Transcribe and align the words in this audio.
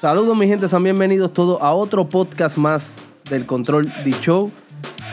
Saludos 0.00 0.34
mi 0.34 0.46
gente, 0.46 0.66
sean 0.66 0.82
bienvenidos 0.82 1.30
todos 1.34 1.60
a 1.60 1.72
otro 1.72 2.08
podcast 2.08 2.56
más 2.56 3.04
del 3.28 3.44
Control 3.44 3.92
D 4.02 4.12
Show. 4.22 4.50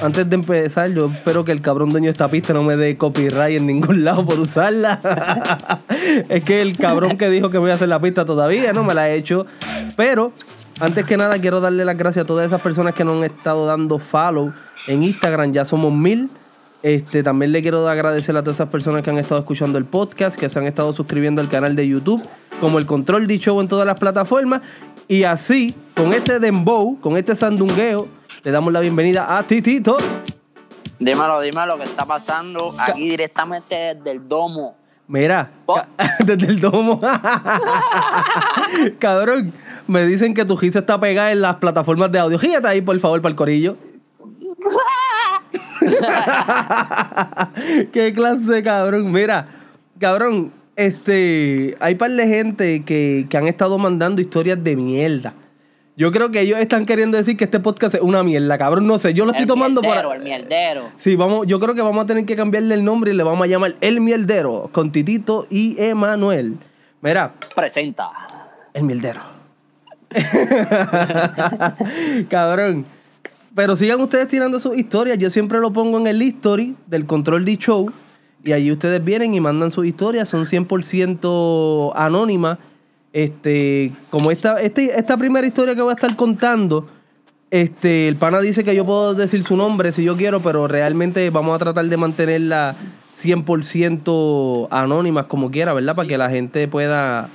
Antes 0.02 0.30
de 0.30 0.36
empezar, 0.36 0.90
yo 0.92 1.12
espero 1.14 1.44
que 1.44 1.52
el 1.52 1.60
cabrón 1.62 1.90
dueño 1.90 2.06
de 2.06 2.12
esta 2.12 2.30
pista 2.30 2.54
no 2.54 2.64
me 2.64 2.78
dé 2.78 2.96
copyright 2.96 3.58
en 3.58 3.68
ningún 3.68 4.04
lado 4.06 4.26
por 4.26 4.40
usarla. 4.40 5.02
es 6.30 6.42
que 6.42 6.62
el 6.62 6.78
cabrón 6.78 7.18
que 7.18 7.30
dijo 7.30 7.50
que 7.50 7.58
voy 7.58 7.72
a 7.72 7.74
hacer 7.74 7.90
la 7.90 8.00
pista 8.00 8.24
todavía 8.24 8.72
no 8.72 8.86
me 8.86 8.94
la 8.94 9.02
ha 9.02 9.10
hecho. 9.10 9.46
Pero 9.98 10.32
antes 10.80 11.04
que 11.04 11.18
nada 11.18 11.38
quiero 11.42 11.60
darle 11.60 11.84
las 11.84 11.98
gracias 11.98 12.24
a 12.24 12.26
todas 12.26 12.48
esas 12.48 12.62
personas 12.62 12.96
que 12.96 13.04
nos 13.04 13.18
han 13.18 13.26
estado 13.26 13.66
dando 13.66 14.00
follow 14.00 14.54
en 14.88 15.04
Instagram. 15.04 15.52
Ya 15.52 15.66
somos 15.66 15.92
mil. 15.92 16.30
Este, 16.84 17.24
también 17.24 17.52
le 17.52 17.62
quiero 17.62 17.88
agradecer 17.90 18.38
a 18.38 18.42
todas 18.44 18.58
esas 18.58 18.70
personas 18.70 19.04
que 19.04 19.10
han 19.10 19.18
estado 19.18 19.40
escuchando 19.40 19.78
el 19.78 19.86
podcast, 19.86 20.40
que 20.40 20.48
se 20.48 20.60
han 20.60 20.68
estado 20.68 20.94
suscribiendo 20.94 21.42
al 21.42 21.50
canal 21.50 21.76
de 21.76 21.88
YouTube, 21.88 22.22
como 22.62 22.78
el 22.78 22.86
Control 22.86 23.26
D 23.28 23.40
Show 23.40 23.60
en 23.62 23.68
todas 23.68 23.86
las 23.86 24.00
plataformas. 24.00 24.62
Y 25.08 25.24
así, 25.24 25.76
con 25.96 26.14
este 26.14 26.40
dembow, 26.40 27.00
con 27.00 27.18
este 27.18 27.36
sandungueo, 27.36 28.08
le 28.44 28.52
damos 28.52 28.72
la 28.72 28.80
bienvenida 28.80 29.38
a 29.38 29.44
Titito. 29.44 29.98
Dímelo, 31.00 31.42
dímelo, 31.42 31.78
¿qué 31.78 31.84
está 31.84 32.06
pasando? 32.06 32.74
Aquí 32.78 33.10
directamente 33.10 33.76
desde 33.96 34.12
el 34.12 34.28
domo. 34.28 34.76
Mira, 35.08 35.50
Oh. 35.66 35.80
desde 36.26 36.48
el 36.48 36.60
domo. 36.60 37.00
Cabrón, 39.00 39.54
me 39.88 40.06
dicen 40.06 40.34
que 40.34 40.44
tu 40.46 40.58
gisa 40.58 40.80
está 40.80 41.00
pegada 41.00 41.32
en 41.32 41.42
las 41.42 41.56
plataformas 41.58 42.12
de 42.12 42.20
audio. 42.20 42.38
Gígate 42.38 42.68
ahí, 42.68 42.82
por 42.82 43.00
favor, 43.00 43.22
para 43.22 43.32
el 43.32 43.36
corillo. 43.36 43.78
Qué 47.92 48.14
clase, 48.14 48.64
cabrón. 48.64 49.12
Mira, 49.12 49.48
cabrón, 50.00 50.52
este, 50.76 51.76
hay 51.80 51.96
par 51.96 52.12
de 52.12 52.28
gente 52.28 52.84
que, 52.84 53.26
que 53.30 53.38
han 53.38 53.48
estado 53.48 53.78
mandando 53.78 54.22
historias 54.22 54.64
de 54.64 54.76
mierda. 54.76 55.34
Yo 55.98 56.12
creo 56.12 56.30
que 56.30 56.42
ellos 56.42 56.60
están 56.60 56.86
queriendo 56.86 57.18
decir 57.18 57.36
que 57.36 57.46
este 57.46 57.60
podcast 57.60 57.96
es 57.96 58.02
una 58.02 58.22
mierda, 58.22 58.56
cabrón. 58.60 58.86
No 58.86 59.00
sé, 59.00 59.16
yo 59.16 59.26
lo 59.26 59.32
estoy 59.32 59.46
el 59.46 59.48
tomando 59.48 59.82
mierdero, 59.82 60.10
para. 60.10 60.20
El 60.20 60.24
mierdero. 60.24 60.92
Sí, 60.96 61.16
vamos, 61.16 61.48
yo 61.48 61.60
creo 61.60 61.74
que 61.74 61.82
vamos 61.82 62.04
a 62.04 62.06
tener 62.06 62.24
que 62.26 62.36
cambiarle 62.36 62.76
el 62.76 62.86
nombre 62.86 63.12
y 63.12 63.16
le 63.16 63.24
vamos 63.24 63.44
a 63.44 63.48
llamar 63.48 63.74
El 63.82 64.00
Mierdero 64.00 64.70
con 64.72 64.92
Titito 64.92 65.48
y 65.50 65.76
Emanuel. 65.82 66.58
Mira, 67.02 67.34
Presenta. 67.56 68.12
El 68.76 68.84
Mierdero. 68.84 69.22
Cabrón. 72.30 72.86
Pero 73.58 73.76
sigan 73.76 74.00
ustedes 74.00 74.28
tirando 74.28 74.60
sus 74.60 74.78
historias. 74.78 75.18
Yo 75.18 75.32
siempre 75.32 75.60
lo 75.60 75.74
pongo 75.74 75.98
en 75.98 76.06
el 76.06 76.22
history 76.22 76.76
del 76.86 77.08
Control 77.08 77.44
D 77.44 77.58
Show. 77.58 77.92
Y 78.44 78.52
allí 78.52 78.72
ustedes 78.72 79.04
vienen 79.04 79.34
y 79.34 79.42
mandan 79.42 79.72
sus 79.72 79.88
historias. 79.88 80.30
Son 80.30 80.46
100% 80.46 81.92
anónimas. 81.96 82.60
Este, 83.14 83.92
como 84.12 84.30
esta, 84.30 84.62
este- 84.62 84.96
esta 85.00 85.18
primera 85.18 85.48
historia 85.48 85.74
que 85.74 85.82
voy 85.82 85.90
a 85.90 85.96
estar 85.96 86.16
contando, 86.16 86.88
este, 87.50 88.08
el 88.08 88.16
pana 88.18 88.42
dice 88.42 88.64
que 88.64 88.76
yo 88.76 88.86
puedo 88.86 89.16
decir 89.16 89.44
su 89.44 89.58
nombre 89.58 89.92
si 89.92 90.04
yo 90.04 90.16
quiero, 90.16 90.40
pero 90.44 90.68
realmente 90.68 91.28
vamos 91.32 91.56
a 91.56 91.58
tratar 91.58 91.86
de 91.88 91.98
mantenerla 91.98 92.76
100% 93.16 94.68
anónimas 94.70 95.26
como 95.26 95.50
quiera, 95.50 95.74
¿verdad? 95.74 95.96
Para 95.96 96.08
que 96.08 96.18
la 96.20 96.30
gente 96.30 96.68
pueda, 96.68 97.28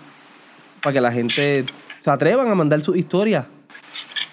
para 0.84 0.92
que 0.92 1.00
la 1.00 1.10
gente 1.10 1.64
se 1.98 2.10
atrevan 2.12 2.46
a 2.46 2.54
mandar 2.54 2.80
su 2.80 2.94
historia. 2.94 3.48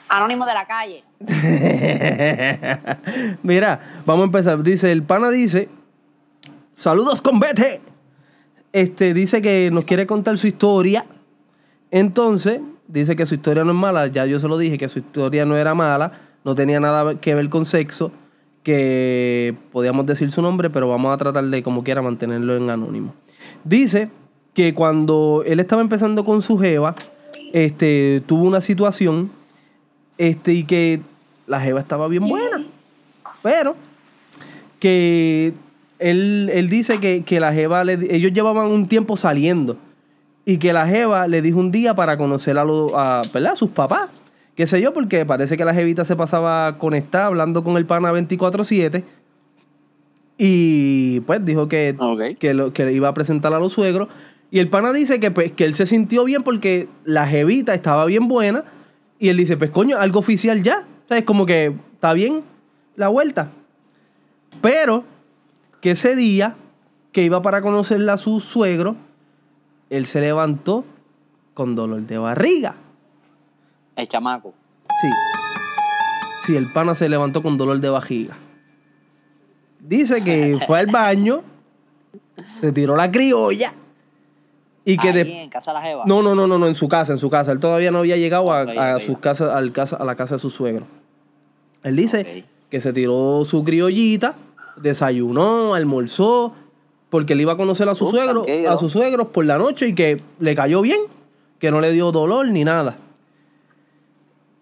Anónimo 0.09 0.45
de 0.45 0.53
la 0.53 0.65
calle. 0.65 1.03
Mira, 3.43 4.01
vamos 4.05 4.23
a 4.23 4.25
empezar. 4.25 4.61
Dice, 4.63 4.91
el 4.91 5.03
pana 5.03 5.29
dice, 5.29 5.69
saludos 6.71 7.21
con 7.21 7.39
Vete. 7.39 7.79
Este, 8.73 9.13
dice 9.13 9.41
que 9.41 9.69
nos 9.71 9.85
quiere 9.85 10.07
contar 10.07 10.37
su 10.39 10.47
historia. 10.47 11.05
Entonces, 11.91 12.59
dice 12.87 13.15
que 13.15 13.27
su 13.27 13.35
historia 13.35 13.63
no 13.63 13.71
es 13.71 13.77
mala. 13.77 14.07
Ya 14.07 14.25
yo 14.25 14.39
se 14.39 14.47
lo 14.47 14.57
dije, 14.57 14.79
que 14.79 14.89
su 14.89 14.97
historia 14.99 15.45
no 15.45 15.55
era 15.55 15.75
mala. 15.75 16.11
No 16.43 16.55
tenía 16.55 16.79
nada 16.79 17.15
que 17.15 17.35
ver 17.35 17.49
con 17.49 17.65
sexo. 17.65 18.11
Que 18.63 19.55
podíamos 19.71 20.07
decir 20.07 20.31
su 20.31 20.41
nombre, 20.41 20.71
pero 20.71 20.89
vamos 20.89 21.13
a 21.13 21.17
tratar 21.17 21.45
de, 21.45 21.61
como 21.61 21.83
quiera, 21.83 22.01
mantenerlo 22.01 22.57
en 22.57 22.69
anónimo. 22.69 23.13
Dice 23.63 24.09
que 24.55 24.73
cuando 24.73 25.43
él 25.45 25.59
estaba 25.59 25.83
empezando 25.83 26.23
con 26.23 26.41
su 26.41 26.57
jeva, 26.57 26.95
este, 27.53 28.23
tuvo 28.25 28.45
una 28.45 28.61
situación 28.61 29.31
este, 30.19 30.53
y 30.53 30.65
que 30.65 30.99
la 31.47 31.61
jeva 31.61 31.79
estaba 31.79 32.07
bien 32.09 32.27
buena. 32.27 32.61
Pero 33.41 33.75
que 34.79 35.53
él, 35.97 36.51
él 36.53 36.69
dice 36.69 36.99
que, 36.99 37.23
que 37.23 37.39
la 37.39 37.53
jeva, 37.53 37.83
le, 37.85 38.15
ellos 38.15 38.33
llevaban 38.33 38.67
un 38.67 38.87
tiempo 38.87 39.17
saliendo. 39.17 39.77
Y 40.45 40.57
que 40.57 40.73
la 40.73 40.85
jeva 40.87 41.25
le 41.27 41.41
dijo 41.41 41.57
un 41.57 41.71
día 41.71 41.95
para 41.95 42.17
conocer 42.17 42.57
a, 42.57 42.65
los 42.65 42.93
a, 42.93 43.21
¿verdad? 43.33 43.53
a 43.53 43.55
sus 43.55 43.69
papás. 43.69 44.09
Qué 44.55 44.67
sé 44.67 44.81
yo, 44.81 44.93
porque 44.93 45.25
parece 45.25 45.55
que 45.55 45.63
la 45.63 45.73
jevita 45.73 46.03
se 46.03 46.17
pasaba 46.17 46.77
conectada 46.77 47.27
hablando 47.27 47.63
con 47.63 47.77
el 47.77 47.85
pana 47.85 48.11
24-7. 48.11 49.03
Y 50.37 51.21
pues 51.21 51.45
dijo 51.45 51.69
que, 51.69 51.95
que, 52.39 52.53
lo, 52.53 52.73
que 52.73 52.91
iba 52.91 53.07
a 53.07 53.13
presentar 53.13 53.53
a 53.53 53.59
los 53.59 53.71
suegros. 53.71 54.09
Y 54.51 54.59
el 54.59 54.67
pana 54.67 54.91
dice 54.91 55.21
que, 55.21 55.31
pues, 55.31 55.53
que 55.53 55.63
él 55.63 55.75
se 55.75 55.85
sintió 55.85 56.25
bien 56.25 56.43
porque 56.43 56.89
la 57.05 57.25
jevita 57.25 57.73
estaba 57.73 58.05
bien 58.05 58.27
buena. 58.27 58.65
Y 59.19 59.29
él 59.29 59.37
dice, 59.37 59.57
pues 59.57 59.69
coño, 59.69 59.97
algo 59.97 60.19
oficial 60.19 60.63
ya. 60.63 60.87
O 61.05 61.07
sea, 61.07 61.17
es 61.17 61.25
como 61.25 61.45
que 61.45 61.73
está 61.93 62.13
bien 62.13 62.43
la 62.95 63.09
vuelta. 63.09 63.49
Pero 64.61 65.03
que 65.81 65.91
ese 65.91 66.15
día 66.15 66.55
que 67.11 67.23
iba 67.23 67.41
para 67.41 67.61
conocerla 67.61 68.13
a 68.13 68.17
su 68.17 68.39
suegro, 68.39 68.95
él 69.89 70.05
se 70.05 70.21
levantó 70.21 70.85
con 71.53 71.75
dolor 71.75 72.01
de 72.01 72.17
barriga. 72.17 72.75
El 73.95 74.07
chamaco. 74.07 74.53
Sí. 75.01 75.07
Sí, 76.45 76.55
el 76.55 76.71
pana 76.71 76.95
se 76.95 77.09
levantó 77.09 77.43
con 77.43 77.57
dolor 77.57 77.79
de 77.79 77.89
vajiga. 77.89 78.35
Dice 79.79 80.23
que 80.23 80.59
fue 80.65 80.79
al 80.79 80.87
baño, 80.87 81.41
se 82.59 82.71
tiró 82.71 82.95
la 82.95 83.11
criolla 83.11 83.73
y 84.93 84.97
que 84.97 85.09
Ahí, 85.09 85.13
de- 85.13 85.43
en 85.43 85.49
casa 85.49 85.71
de 85.71 85.79
la 85.79 85.85
jeva. 85.85 86.03
no, 86.05 86.21
no, 86.21 86.35
no, 86.35 86.47
no, 86.47 86.57
no, 86.57 86.67
en 86.67 86.75
su 86.75 86.87
casa, 86.87 87.11
en 87.13 87.17
su 87.17 87.29
casa. 87.29 87.51
Él 87.51 87.59
todavía 87.59 87.91
no 87.91 87.99
había 87.99 88.17
llegado 88.17 88.51
a, 88.51 88.61
al 88.61 89.19
casa, 89.19 89.95
a 89.97 90.03
la 90.05 90.15
casa 90.15 90.35
de 90.35 90.39
su 90.39 90.49
suegro. 90.49 90.85
Él 91.83 91.95
dice 91.95 92.45
que 92.69 92.81
se 92.81 92.93
tiró 92.93 93.43
su 93.45 93.63
criollita, 93.63 94.35
desayunó, 94.77 95.73
almorzó, 95.75 96.53
porque 97.09 97.33
él 97.33 97.41
iba 97.41 97.53
a 97.53 97.57
conocer 97.57 97.89
a 97.89 97.95
su 97.95 98.05
Uh, 98.07 98.11
suegro, 98.11 98.43
tranquilo. 98.43 98.71
a 98.71 98.77
sus 98.77 98.91
suegros 98.91 99.27
por 99.27 99.45
la 99.45 99.57
noche 99.57 99.87
y 99.87 99.95
que 99.95 100.21
le 100.39 100.55
cayó 100.55 100.81
bien, 100.81 100.99
que 101.59 101.71
no 101.71 101.81
le 101.81 101.91
dio 101.91 102.11
dolor 102.11 102.47
ni 102.47 102.63
nada. 102.63 102.97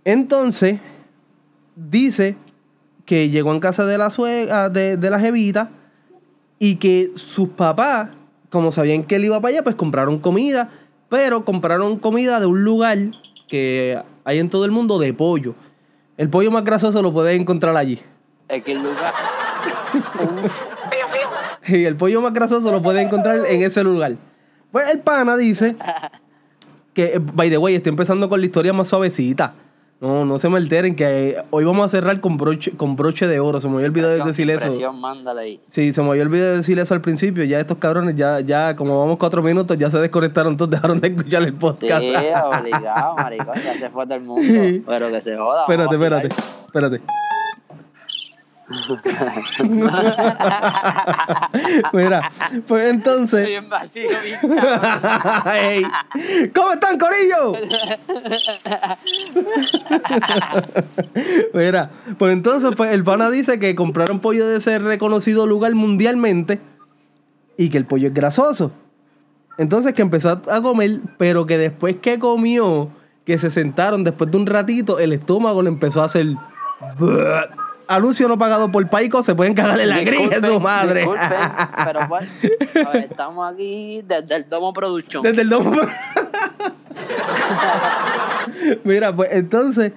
Entonces, 0.06 0.80
dice 1.76 2.36
que 3.06 3.30
llegó 3.30 3.52
en 3.54 3.60
casa 3.60 3.86
de 3.86 3.98
la 3.98 4.10
suegra, 4.10 4.70
de, 4.70 4.98
de 4.98 5.10
la 5.10 5.20
jevita, 5.20 5.70
y 6.60 6.76
que 6.78 7.12
sus 7.16 7.50
papás, 7.50 8.10
como 8.58 8.72
sabían 8.72 9.04
que 9.04 9.18
él 9.18 9.26
iba 9.26 9.40
para 9.40 9.52
allá, 9.52 9.64
pues 9.64 9.76
compraron 9.76 10.18
comida, 10.18 10.72
pero 11.10 11.46
compraron 11.46 12.00
comida 12.00 12.40
de 12.40 12.48
un 12.48 12.64
lugar 12.64 12.98
que 13.48 14.02
hay 14.24 14.40
en 14.40 14.50
todo 14.50 14.66
el 14.66 14.72
mundo 14.72 14.98
de 14.98 15.14
pollo. 15.14 15.54
El 16.18 16.28
pollo 16.32 16.50
más 16.50 16.64
grasoso 16.64 17.04
lo 17.04 17.14
puedes 17.14 17.40
encontrar 17.40 17.78
allí. 17.78 18.02
Es 18.50 18.64
que 18.64 18.72
el 18.72 18.82
lugar. 18.82 19.14
Y 21.68 21.86
el 21.86 21.96
pollo 21.98 22.20
más 22.22 22.34
grasoso 22.34 22.72
lo 22.72 22.82
puedes 22.82 23.06
encontrar 23.06 23.46
en 23.46 23.62
ese 23.62 23.84
lugar. 23.84 24.16
Pues 24.72 24.90
el 24.92 25.02
pana 25.02 25.38
dice 25.38 25.76
que, 26.94 27.22
by 27.22 27.52
the 27.52 27.60
way, 27.60 27.76
estoy 27.76 27.92
empezando 27.92 28.28
con 28.28 28.40
la 28.40 28.46
historia 28.48 28.74
más 28.74 28.88
suavecita. 28.88 29.54
No, 30.00 30.26
no 30.26 30.38
se 30.38 30.48
me 30.48 30.58
alteren, 30.58 30.96
que 30.96 31.30
eh, 31.30 31.38
hoy 31.50 31.64
vamos 31.66 31.84
a 31.86 31.90
cerrar 31.90 32.20
con 32.22 32.38
broche, 32.38 32.72
con 32.78 32.96
broche 32.96 33.26
de 33.26 33.40
oro. 33.40 33.60
Se 33.60 33.68
me 33.68 33.76
había 33.76 33.88
olvidado 33.88 34.14
de 34.14 34.24
decir 34.24 34.48
eso. 34.52 34.68
Ahí. 34.68 35.60
Sí, 35.70 35.92
se 35.92 36.02
me 36.04 36.10
había 36.10 36.22
olvidado 36.22 36.56
decir 36.58 36.78
eso 36.78 36.94
al 36.94 37.02
principio. 37.02 37.44
Ya 37.46 37.60
estos 37.60 37.80
cabrones, 37.80 38.16
ya, 38.16 38.40
ya 38.42 38.76
como 38.76 39.00
vamos 39.00 39.18
cuatro 39.18 39.42
minutos, 39.42 39.76
ya 39.78 39.90
se 39.90 39.98
desconectaron 39.98 40.56
todos, 40.56 40.70
dejaron 40.70 41.00
de 41.02 41.08
escuchar 41.08 41.42
el 41.42 41.50
Sí, 41.50 41.58
podcast. 41.60 42.04
obligado, 42.04 43.16
maricón. 43.16 43.56
Ya 43.56 43.74
se 43.74 43.90
fue 43.90 44.06
del 44.06 44.22
mundo. 44.22 44.84
Pero 44.88 45.10
que 45.10 45.20
se 45.22 45.36
joda. 45.36 45.62
espérate, 45.62 45.96
espérate, 45.96 46.28
espérate. 46.68 47.02
Mira, 51.94 52.30
pues 52.50 52.54
Estoy 52.54 52.82
entonces. 52.90 53.48
bien 53.48 53.70
vacío, 53.70 54.10
bien 54.24 54.40
Ey, 55.54 55.84
¿Cómo 56.54 56.74
están, 56.74 57.00
Corillo? 57.00 57.54
Mira, 61.54 61.92
pues 62.18 62.34
entonces 62.34 62.76
pues 62.76 62.92
el 62.92 63.06
pana 63.06 63.32
dice 63.32 63.58
que 63.58 63.74
compraron 63.76 64.20
pollo 64.20 64.46
de 64.48 64.58
ese 64.58 64.80
reconocido 64.80 65.48
lugar 65.48 65.74
mundialmente 65.74 66.60
y 67.58 67.70
que 67.70 67.78
el 67.78 67.86
pollo 67.86 68.10
es 68.10 68.14
grasoso. 68.14 68.74
Entonces 69.58 69.94
que 69.94 70.02
empezó 70.02 70.42
a 70.52 70.62
comer, 70.62 71.00
pero 71.18 71.46
que 71.46 71.58
después 71.58 71.96
que 72.02 72.20
comió, 72.20 72.90
que 73.26 73.38
se 73.38 73.50
sentaron 73.50 74.04
después 74.04 74.30
de 74.30 74.36
un 74.38 74.46
ratito, 74.46 75.00
el 75.00 75.14
estómago 75.14 75.62
le 75.62 75.70
empezó 75.70 76.02
a 76.02 76.06
hacer... 76.06 76.28
Anuncio 77.88 78.28
no 78.28 78.38
pagado 78.38 78.72
por 78.72 78.88
Paico, 78.90 79.24
se 79.24 79.34
pueden 79.36 79.54
cagar 79.54 79.80
en 79.80 79.90
la 79.90 80.02
grilla 80.02 80.40
de 80.40 80.48
su 80.48 80.60
madre. 80.60 81.02
disculpen, 81.02 81.28
pero 81.86 82.08
bueno, 82.10 82.28
a 82.86 82.90
ver, 82.92 83.06
estamos 83.10 83.54
aquí 83.54 84.02
desde 84.06 84.36
el 84.36 84.50
Domo 84.50 84.74
Production. 84.74 85.24
Desde 85.24 85.42
el 85.42 85.50
domo. 85.50 85.72
Mira, 88.84 89.16
pues 89.16 89.30
entonces, 89.32 89.94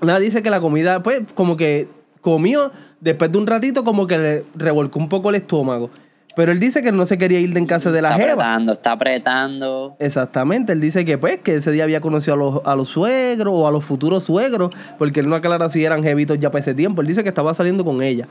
nada, 0.00 0.18
dice 0.18 0.42
que 0.42 0.50
la 0.50 0.60
comida, 0.60 1.02
pues, 1.02 1.22
como 1.34 1.56
que 1.56 1.88
comió, 2.20 2.72
después 3.00 3.32
de 3.32 3.38
un 3.38 3.46
ratito, 3.46 3.84
como 3.84 4.06
que 4.06 4.18
le 4.18 4.44
revolcó 4.54 4.98
un 4.98 5.08
poco 5.08 5.30
el 5.30 5.36
estómago. 5.36 5.90
Pero 6.34 6.50
él 6.52 6.60
dice 6.60 6.82
que 6.82 6.92
no 6.92 7.04
se 7.04 7.18
quería 7.18 7.40
ir 7.40 7.52
de 7.52 7.58
en 7.58 7.66
casa 7.66 7.90
de 7.90 8.00
la 8.00 8.12
está 8.12 8.20
jeva. 8.22 8.32
apretando, 8.32 8.72
está 8.72 8.92
apretando. 8.92 9.96
Exactamente, 9.98 10.72
él 10.72 10.80
dice 10.80 11.04
que 11.04 11.18
pues 11.18 11.40
que 11.40 11.56
ese 11.56 11.72
día 11.72 11.84
había 11.84 12.00
conocido 12.00 12.34
a 12.34 12.36
los, 12.38 12.60
a 12.64 12.74
los 12.74 12.88
suegros 12.88 13.52
o 13.54 13.68
a 13.68 13.70
los 13.70 13.84
futuros 13.84 14.24
suegros, 14.24 14.70
porque 14.98 15.20
él 15.20 15.28
no 15.28 15.36
aclara 15.36 15.68
si 15.68 15.84
eran 15.84 16.02
jevitos 16.02 16.38
ya 16.40 16.50
para 16.50 16.60
ese 16.62 16.74
tiempo, 16.74 17.02
él 17.02 17.06
dice 17.08 17.22
que 17.22 17.28
estaba 17.28 17.52
saliendo 17.52 17.84
con 17.84 18.02
ella. 18.02 18.28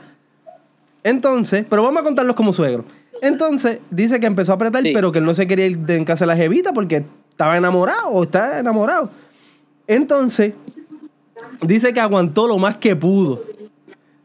Entonces, 1.04 1.64
pero 1.68 1.82
vamos 1.82 2.00
a 2.00 2.04
contarlos 2.04 2.36
como 2.36 2.52
suegros. 2.52 2.86
Entonces, 3.20 3.78
dice 3.90 4.18
que 4.20 4.26
empezó 4.26 4.52
a 4.52 4.54
apretar, 4.56 4.82
Sí. 4.82 4.92
pero 4.92 5.12
que 5.12 5.18
él 5.18 5.24
no 5.24 5.34
se 5.34 5.46
quería 5.46 5.66
ir 5.66 5.78
de 5.78 5.96
en 5.96 6.04
casa 6.04 6.24
de 6.24 6.28
la 6.28 6.36
jevita 6.36 6.72
porque 6.72 7.04
estaba 7.30 7.56
enamorado 7.56 8.08
o 8.08 8.22
está 8.24 8.58
enamorado. 8.58 9.10
Entonces, 9.86 10.54
dice 11.60 11.92
que 11.92 12.00
aguantó 12.00 12.46
lo 12.48 12.58
más 12.58 12.76
que 12.78 12.96
pudo. 12.96 13.44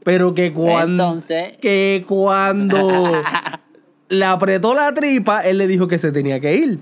Pero 0.04 0.34
que 0.34 0.54
cuando, 0.54 1.04
Entonces- 1.04 1.58
que 1.58 2.06
cuando 2.08 2.78
le 4.10 4.26
apretó 4.26 4.74
la 4.74 4.94
tripa, 4.94 5.42
él 5.46 5.58
le 5.58 5.68
dijo 5.68 5.88
que 5.88 5.98
se 5.98 6.12
tenía 6.12 6.40
que 6.40 6.56
ir. 6.56 6.80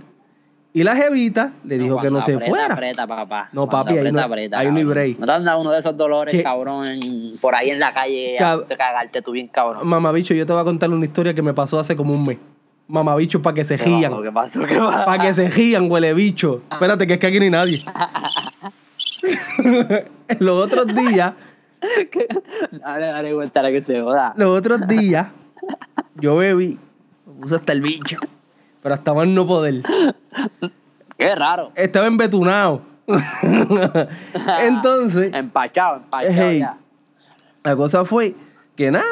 Y 0.74 0.84
la 0.84 0.94
jevita 0.96 1.54
le 1.64 1.78
dijo 1.78 1.98
que 2.02 2.12
no 2.12 2.20
se 2.20 2.34
aprieta, 2.34 2.50
fuera. 2.52 2.74
Aprieta, 2.74 3.08
papá. 3.08 3.48
No, 3.54 3.66
Cuando 3.66 3.86
papi, 3.96 3.98
ahí 3.98 4.12
no- 4.12 4.20
aprieta, 4.22 4.60
ahí 4.60 4.70
no 4.70 4.78
hay 4.78 4.84
break. 4.84 5.20
No 5.20 5.26
te 5.26 5.32
han 5.32 5.46
dado 5.46 5.62
uno 5.62 5.72
de 5.72 5.80
esos 5.80 5.96
dolores, 5.96 6.44
cabrón, 6.44 6.86
por 7.42 7.56
ahí 7.56 7.70
en 7.70 7.80
la 7.80 7.94
calle, 7.94 8.36
Cab- 8.38 8.66
a 8.70 8.76
cagarte 8.76 9.22
tú 9.22 9.32
bien, 9.32 9.48
cabrón. 9.48 9.88
Mamabicho, 9.88 10.34
yo 10.34 10.46
te 10.46 10.52
voy 10.52 10.62
a 10.62 10.66
contar 10.66 10.90
una 10.90 11.06
historia 11.06 11.34
que 11.34 11.42
me 11.42 11.54
pasó 11.54 11.80
hace 11.80 11.96
como 11.96 12.14
un 12.14 12.26
mes. 12.26 12.38
Mamabicho, 12.90 13.42
para 13.42 13.54
que 13.54 13.64
se 13.64 13.78
¿Qué 13.78 13.86
rían. 13.86 14.12
pasó? 14.12 14.22
¿Qué 14.22 14.32
pasó? 14.34 14.60
¿Qué 14.66 14.76
pasó? 14.78 15.06
Para 15.06 15.24
que 15.24 15.34
se 15.34 15.48
rían, 15.48 15.90
huele 15.90 16.14
bicho. 16.14 16.62
Espérate, 16.72 17.08
que 17.08 17.14
es 17.14 17.20
que 17.20 17.28
aquí 17.28 17.40
ni 17.40 17.50
nadie. 17.50 17.80
los 20.40 20.66
otros 20.66 20.88
días, 20.94 21.34
Dale, 22.72 23.06
dale, 23.08 23.34
cuéntale 23.34 23.72
que 23.72 23.82
se 23.82 24.02
joda. 24.02 24.34
los 24.38 24.58
otros 24.58 24.88
días, 24.88 25.28
yo 26.16 26.38
bebí, 26.38 26.80
puse 27.40 27.56
hasta 27.56 27.74
el 27.74 27.82
bicho. 27.82 28.18
Pero 28.82 28.96
hasta 28.96 29.14
más 29.14 29.28
no 29.28 29.48
poder. 29.48 29.82
Qué 31.18 31.36
raro. 31.36 31.72
Estaba 31.76 32.08
embetunado. 32.08 32.82
Entonces, 34.62 35.32
Empachado, 35.34 35.98
empachado 35.98 36.34
Hey. 36.34 36.60
ya. 36.60 36.78
la 37.64 37.76
cosa 37.76 38.04
fue 38.06 38.36
que 38.76 38.92
nada, 38.92 39.06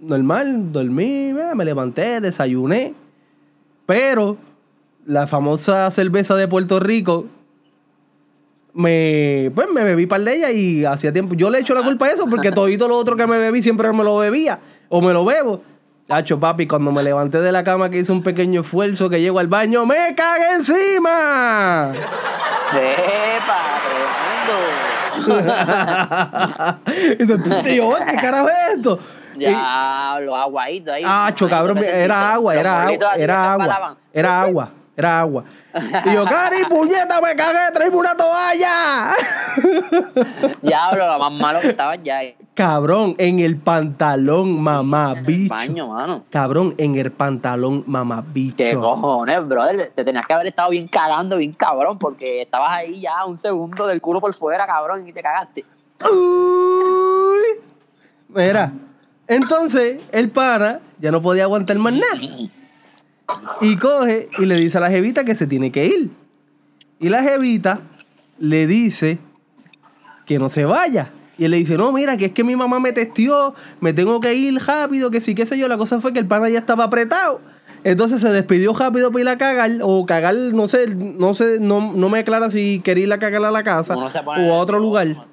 normal, 0.00 0.72
dormí, 0.72 1.32
me 1.54 1.64
levanté, 1.64 2.20
desayuné. 2.20 2.94
Pero 3.86 4.36
la 5.06 5.26
famosa 5.26 5.90
cerveza 5.90 6.34
de 6.34 6.46
Puerto 6.48 6.78
Rico, 6.80 7.26
me, 8.74 9.50
pues 9.54 9.68
me 9.72 9.82
bebí 9.82 10.06
par 10.06 10.20
de 10.20 10.36
ella 10.36 10.50
y 10.50 10.84
hacía 10.84 11.12
tiempo. 11.12 11.34
Yo 11.34 11.50
le 11.50 11.58
echo 11.58 11.74
la 11.74 11.82
culpa 11.82 12.06
a 12.06 12.10
eso 12.10 12.26
porque 12.28 12.52
todito 12.52 12.86
lo 12.86 12.96
otro 12.96 13.16
que 13.16 13.26
me 13.26 13.38
bebí 13.38 13.62
siempre 13.62 13.92
me 13.92 14.04
lo 14.04 14.18
bebía 14.18 14.60
o 14.88 15.00
me 15.00 15.12
lo 15.12 15.24
bebo. 15.24 15.62
Hacho, 16.10 16.40
papi, 16.40 16.66
cuando 16.66 16.90
me 16.90 17.02
levanté 17.02 17.40
de 17.42 17.52
la 17.52 17.62
cama 17.62 17.90
que 17.90 17.98
hice 17.98 18.10
un 18.12 18.22
pequeño 18.22 18.62
esfuerzo 18.62 19.10
que 19.10 19.20
llego 19.20 19.38
al 19.40 19.46
baño, 19.48 19.84
¡me 19.84 20.14
cagué 20.14 20.54
encima! 20.54 21.92
¡Epa! 22.72 23.58
¡Tremendo! 25.26 25.34
y 27.18 27.26
después, 27.26 27.62
tío, 27.64 27.90
¿qué 28.10 28.16
carajo 28.22 28.48
es 28.48 28.74
esto? 28.76 28.98
Y- 29.34 29.40
Ya, 29.40 30.16
los 30.20 30.34
aguaditos 30.34 30.94
ahí. 30.94 31.02
Acho, 31.06 31.46
cabrón, 31.48 31.76
era 31.78 32.32
agua, 32.32 32.54
era 32.54 32.82
agua, 32.86 33.14
era 33.16 33.52
agua, 33.52 33.96
era 34.14 34.40
agua, 34.40 34.70
era 34.96 35.20
agua. 35.20 35.44
Y 36.06 36.12
yo, 36.14 36.24
Cari, 36.24 36.64
puñeta, 36.70 37.20
me 37.20 37.36
cagué, 37.36 37.70
tráeme 37.74 37.96
una 37.96 38.16
toalla. 38.16 39.10
Diablo, 40.62 41.06
lo 41.06 41.18
más 41.18 41.32
malo 41.32 41.60
que 41.60 41.68
estaba 41.68 41.96
ya. 41.96 42.22
En 42.22 42.37
Cabrón, 42.58 43.14
en 43.18 43.38
el 43.38 43.56
pantalón, 43.56 44.60
mamá, 44.60 45.14
el 45.16 45.24
bicho. 45.24 45.54
baño, 45.54 45.86
mano. 45.86 46.24
Cabrón, 46.28 46.74
en 46.76 46.96
el 46.96 47.12
pantalón, 47.12 47.84
mamá, 47.86 48.24
bicho. 48.34 48.56
¿Qué 48.56 48.74
cojones, 48.74 49.46
brother? 49.46 49.92
Te 49.94 50.04
tenías 50.04 50.26
que 50.26 50.32
haber 50.32 50.48
estado 50.48 50.70
bien 50.70 50.88
cagando, 50.88 51.36
bien 51.36 51.52
cabrón, 51.52 52.00
porque 52.00 52.42
estabas 52.42 52.70
ahí 52.72 53.02
ya 53.02 53.24
un 53.26 53.38
segundo 53.38 53.86
del 53.86 54.00
culo 54.00 54.20
por 54.20 54.34
fuera, 54.34 54.66
cabrón, 54.66 55.06
y 55.06 55.12
te 55.12 55.22
cagaste. 55.22 55.64
Uy. 56.02 57.60
Mira, 58.28 58.72
entonces 59.28 60.02
el 60.10 60.28
pana 60.28 60.80
ya 60.98 61.12
no 61.12 61.22
podía 61.22 61.44
aguantar 61.44 61.78
más 61.78 61.94
nada. 61.94 62.48
Y 63.60 63.76
coge 63.76 64.30
y 64.36 64.46
le 64.46 64.56
dice 64.56 64.78
a 64.78 64.80
la 64.80 64.90
jevita 64.90 65.22
que 65.22 65.36
se 65.36 65.46
tiene 65.46 65.70
que 65.70 65.86
ir. 65.86 66.10
Y 66.98 67.08
la 67.08 67.22
jevita 67.22 67.82
le 68.40 68.66
dice 68.66 69.20
que 70.26 70.40
no 70.40 70.48
se 70.48 70.64
vaya. 70.64 71.12
Y 71.38 71.44
él 71.44 71.52
le 71.52 71.56
dice, 71.58 71.76
no, 71.76 71.92
mira, 71.92 72.16
que 72.16 72.26
es 72.26 72.32
que 72.32 72.42
mi 72.44 72.56
mamá 72.56 72.80
me 72.80 72.92
testió, 72.92 73.54
me 73.80 73.92
tengo 73.92 74.20
que 74.20 74.34
ir 74.34 74.60
rápido, 74.66 75.10
que 75.10 75.20
sí, 75.20 75.34
qué 75.34 75.46
sé 75.46 75.56
yo. 75.56 75.68
La 75.68 75.78
cosa 75.78 76.00
fue 76.00 76.12
que 76.12 76.18
el 76.18 76.26
pana 76.26 76.48
ya 76.48 76.58
estaba 76.58 76.84
apretado. 76.84 77.40
Entonces 77.84 78.20
se 78.20 78.28
despidió 78.30 78.72
rápido 78.74 79.12
para 79.12 79.22
ir 79.22 79.28
a 79.28 79.38
cagar, 79.38 79.70
o 79.82 80.04
cagar, 80.04 80.34
no 80.34 80.66
sé, 80.66 80.88
no 80.96 81.32
sé, 81.34 81.58
no, 81.60 81.92
no 81.94 82.08
me 82.08 82.18
aclara 82.18 82.50
si 82.50 82.80
quería 82.80 83.04
ir 83.04 83.12
a 83.12 83.20
cagar 83.20 83.44
a 83.44 83.52
la 83.52 83.62
casa 83.62 83.94
o 83.96 84.52
a 84.52 84.58
otro 84.58 84.80
lugar. 84.80 85.28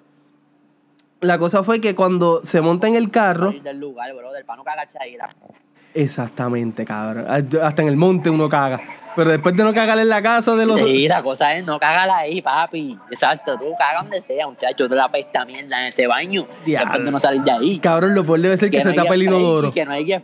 La 1.21 1.39
cosa 1.39 1.63
fue 1.63 1.81
que 1.81 1.95
cuando 1.95 2.41
se 2.43 2.61
monta 2.61 2.87
en 2.87 2.93
el 2.93 3.09
carro, 3.09 3.51
del 3.63 3.79
lugar, 3.79 4.13
brother, 4.15 4.45
para 4.45 4.57
no 4.57 4.63
cagarse 4.63 4.99
ahí. 5.01 5.17
la- 5.17 5.29
exactamente, 5.95 6.85
cabrón. 6.85 7.25
Hasta 7.27 7.81
en 7.81 7.87
el 7.87 7.97
monte 7.97 8.29
uno 8.29 8.47
caga. 8.47 8.79
Pero 9.15 9.31
después 9.31 9.56
de 9.56 9.63
no 9.63 9.73
cagar 9.73 9.97
en 10.00 10.09
la 10.09 10.21
casa 10.21 10.56
de 10.56 10.65
los. 10.65 10.79
Sí, 10.79 11.07
la 11.07 11.23
cosa 11.23 11.53
es 11.56 11.65
no 11.65 11.79
cagala 11.79 12.17
ahí, 12.17 12.41
papi. 12.41 12.97
Exacto, 13.09 13.57
tú 13.57 13.73
caga 13.77 14.01
donde 14.01 14.21
sea, 14.21 14.47
muchacho. 14.47 14.89
Tú 14.89 14.95
la 14.95 15.09
pesta 15.09 15.45
mierda 15.45 15.81
en 15.81 15.88
ese 15.88 16.07
baño. 16.07 16.45
Diablo. 16.65 16.89
Después 16.89 17.06
de 17.06 17.12
no 17.12 17.19
salir 17.19 17.41
de 17.44 17.51
ahí. 17.51 17.79
Cabrón, 17.79 18.13
lo 18.13 18.25
peor 18.25 18.41
debe 18.41 18.57
ser 18.57 18.69
que, 18.69 18.79
se 18.79 18.85
no 18.85 18.89
hay 18.91 18.97
tapa 18.97 19.13
el 19.13 19.23
inodoro. 19.23 19.71
Que 19.71 19.85
no 19.85 19.91
hay 19.91 20.06
que. 20.06 20.23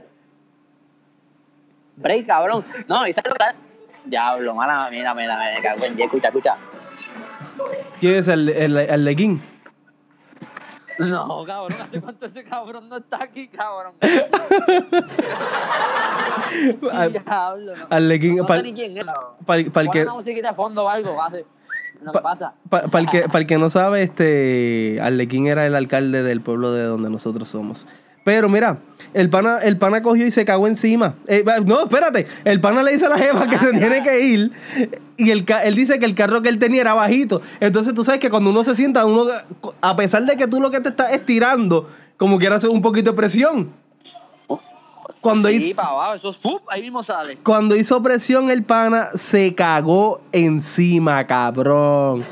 Break, 1.96 2.26
cabrón. 2.26 2.66
No, 2.88 3.08
y 3.08 3.14
sabes 3.14 3.34
que 3.34 4.10
Diablo, 4.10 4.56
mala, 4.56 4.90
mira, 4.90 5.14
mira, 5.14 5.38
me 5.38 5.62
cago 5.62 5.86
en 5.86 6.00
escucha, 6.00 6.30
escucha. 6.30 6.56
¿Quién 8.00 8.16
es 8.16 8.28
el, 8.28 8.50
el, 8.50 8.78
el 8.78 9.06
leguín? 9.06 9.42
No, 11.10 11.44
cabrón, 11.46 11.78
¿hace 11.82 12.00
cuánto 12.02 12.26
ese 12.26 12.44
cabrón 12.44 12.88
no 12.90 12.98
está 12.98 13.24
aquí, 13.24 13.48
cabrón? 13.48 13.94
Diablo, 17.12 17.76
no. 17.78 17.88
al 17.90 18.08
leguín, 18.08 18.38
No 18.38 18.46
para 18.46 18.62
sé 18.62 18.68
ni 18.68 18.74
quién 18.74 18.98
es. 18.98 19.06
el 19.48 19.72
Pon 19.72 19.90
que. 19.92 20.04
una 20.04 20.14
musiquita 20.14 20.50
de 20.50 20.56
fondo 20.56 20.84
o 20.86 20.90
algo, 20.90 21.22
hace. 21.22 21.46
Pa- 22.14 22.22
pasa. 22.22 22.54
Para 22.70 23.00
el 23.00 23.10
que, 23.10 23.30
pa' 23.30 23.38
el 23.38 23.46
que 23.46 23.58
no 23.60 23.70
sabe, 23.70 24.02
este 24.02 25.00
Arlequín 25.02 25.46
era 25.48 25.68
el 25.68 25.76
alcalde 25.76 26.24
del 26.24 26.42
pueblo 26.42 26.72
de 26.74 26.84
donde 26.84 27.10
nosotros 27.12 27.48
somos. 27.48 27.86
Pero 28.24 28.48
mira, 28.50 28.78
el 29.14 29.30
pana, 29.30 29.58
el 29.64 29.78
pana 29.78 30.02
cogió 30.02 30.26
y 30.26 30.32
se 30.32 30.46
cagó 30.46 30.68
encima. 30.68 31.16
Eh, 31.28 31.44
no, 31.66 31.82
espérate. 31.82 32.28
El 32.46 32.62
pana 32.62 32.84
le 32.84 32.94
dice 32.94 33.08
a 33.08 33.10
la 33.10 33.18
jeva 33.18 33.48
que 33.48 33.58
se 33.60 33.72
tiene 33.72 34.04
que 34.04 34.20
ir. 34.20 34.52
Y 35.18 35.32
el, 35.32 35.46
él 35.64 35.76
dice 35.76 35.98
que 36.00 36.06
el 36.06 36.14
carro 36.16 36.42
que 36.42 36.50
él 36.50 36.60
tenía 36.60 36.82
era 36.82 36.94
bajito. 36.94 37.42
Entonces 37.60 37.94
tú 37.96 38.04
sabes 38.04 38.20
que 38.22 38.30
cuando 38.30 38.52
uno 38.52 38.64
se 38.64 38.76
sienta, 38.76 39.06
uno, 39.06 39.26
a 39.82 39.96
pesar 39.96 40.24
de 40.26 40.38
que 40.38 40.48
tú 40.48 40.62
lo 40.62 40.70
que 40.70 40.82
te 40.82 40.90
estás 40.90 41.14
estirando, 41.14 41.90
como 42.18 42.38
quiera 42.38 42.58
hacer 42.58 42.70
un 42.70 42.82
poquito 42.82 43.12
de 43.12 43.18
presión. 43.18 43.72
Cuando 45.20 45.50
sí, 45.50 45.56
hizo- 45.56 45.82
abajo, 45.82 46.16
eso 46.16 46.30
es 46.32 46.38
¡fup! 46.38 46.62
ahí 46.68 46.82
mismo 46.82 47.04
sale. 47.04 47.38
Cuando 47.44 47.76
hizo 47.76 48.02
presión, 48.02 48.50
el 48.50 48.64
pana 48.64 49.10
se 49.14 49.54
cagó 49.54 50.22
encima, 50.32 51.26
cabrón. 51.28 52.24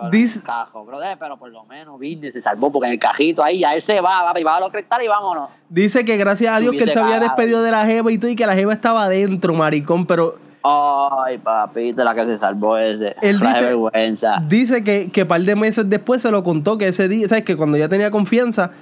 Cabrón, 0.00 0.10
Dice- 0.10 0.42
Cajo, 0.42 0.84
brother, 0.84 1.16
pero 1.18 1.36
por 1.36 1.50
lo 1.50 1.64
menos 1.64 1.94
Business 1.98 2.34
se 2.34 2.42
salvó 2.42 2.70
porque 2.72 2.86
en 2.88 2.94
el 2.94 2.98
cajito 2.98 3.42
ahí 3.42 3.60
ya 3.60 3.74
él 3.74 3.82
se 3.82 4.00
va, 4.00 4.22
va, 4.32 4.38
y 4.40 4.44
va 4.44 4.56
a 4.56 4.60
los 4.60 4.70
cristales 4.70 5.04
y 5.06 5.08
vámonos. 5.08 5.50
Dice 5.68 6.04
que 6.04 6.16
gracias 6.16 6.54
a 6.54 6.60
Dios 6.60 6.72
que 6.72 6.84
él 6.84 6.90
se 6.92 6.98
había 6.98 7.20
despedido 7.20 7.62
de 7.62 7.70
la 7.70 7.84
jeva 7.86 8.10
y 8.12 8.18
todo 8.18 8.30
y 8.30 8.36
que 8.36 8.46
la 8.46 8.54
jeva 8.54 8.72
estaba 8.72 9.04
adentro, 9.04 9.54
maricón, 9.54 10.06
pero 10.06 10.36
Ay, 10.62 11.38
papito, 11.38 12.02
la 12.04 12.14
que 12.14 12.26
se 12.26 12.36
salvó 12.36 12.76
ese. 12.76 13.14
Él 13.22 13.38
La 13.38 13.48
dice- 13.50 13.60
vergüenza. 13.62 14.42
dice 14.48 14.82
que, 14.84 15.10
que 15.10 15.24
par 15.24 15.40
de 15.40 15.54
meses 15.56 15.88
después 15.88 16.20
se 16.20 16.30
lo 16.30 16.42
contó 16.42 16.76
que 16.76 16.88
ese 16.88 17.08
día, 17.08 17.28
¿sabes? 17.28 17.44
Que 17.44 17.56
cuando 17.56 17.78
ya 17.78 17.88
tenía 17.88 18.10
confianza, 18.10 18.72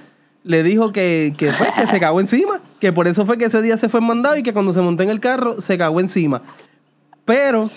le 0.43 0.63
dijo 0.63 0.91
que, 0.91 1.33
que, 1.37 1.51
pues, 1.57 1.71
que 1.73 1.87
se 1.87 1.99
cagó 1.99 2.19
encima, 2.19 2.59
que 2.79 2.91
por 2.91 3.07
eso 3.07 3.25
fue 3.25 3.37
que 3.37 3.45
ese 3.45 3.61
día 3.61 3.77
se 3.77 3.89
fue 3.89 4.01
mandado 4.01 4.35
y 4.37 4.43
que 4.43 4.53
cuando 4.53 4.73
se 4.73 4.81
montó 4.81 5.03
en 5.03 5.09
el 5.09 5.19
carro 5.19 5.61
se 5.61 5.77
cagó 5.77 5.99
encima. 5.99 6.41
Pero 7.25 7.69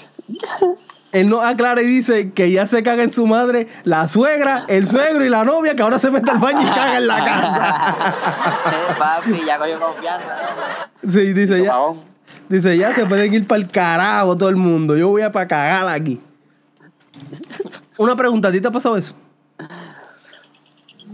él 1.12 1.28
no 1.28 1.40
aclara 1.40 1.82
y 1.82 1.86
dice 1.86 2.30
que 2.30 2.52
ya 2.52 2.66
se 2.66 2.82
caga 2.84 3.02
en 3.02 3.10
su 3.10 3.26
madre 3.26 3.66
la 3.82 4.06
suegra, 4.06 4.64
el 4.68 4.86
suegro 4.86 5.24
y 5.24 5.28
la 5.28 5.44
novia, 5.44 5.74
que 5.74 5.82
ahora 5.82 5.98
se 5.98 6.10
mete 6.10 6.30
al 6.30 6.38
baño 6.38 6.62
y 6.62 6.66
caga 6.66 6.98
en 6.98 7.06
la 7.06 7.24
casa. 7.24 7.96
Eh, 8.70 8.94
Papi, 8.98 9.44
ya 9.44 9.58
cogió 9.58 9.80
confianza. 9.80 10.36
nene. 11.02 11.12
Sí, 11.12 11.32
dice 11.32 11.64
ya. 11.64 11.70
Pavón. 11.70 12.00
Dice, 12.48 12.76
ya 12.76 12.90
se 12.90 13.06
pueden 13.06 13.32
ir 13.32 13.46
para 13.46 13.60
el 13.60 13.70
carajo 13.70 14.36
todo 14.36 14.48
el 14.48 14.56
mundo. 14.56 14.96
Yo 14.96 15.08
voy 15.08 15.22
a 15.22 15.32
para 15.32 15.48
cagar 15.48 15.88
aquí. 15.88 16.20
Una 17.98 18.14
pregunta, 18.14 18.48
¿a 18.48 18.52
ti 18.52 18.60
te 18.60 18.68
ha 18.68 18.72
pasado 18.72 18.96
eso? 18.96 19.14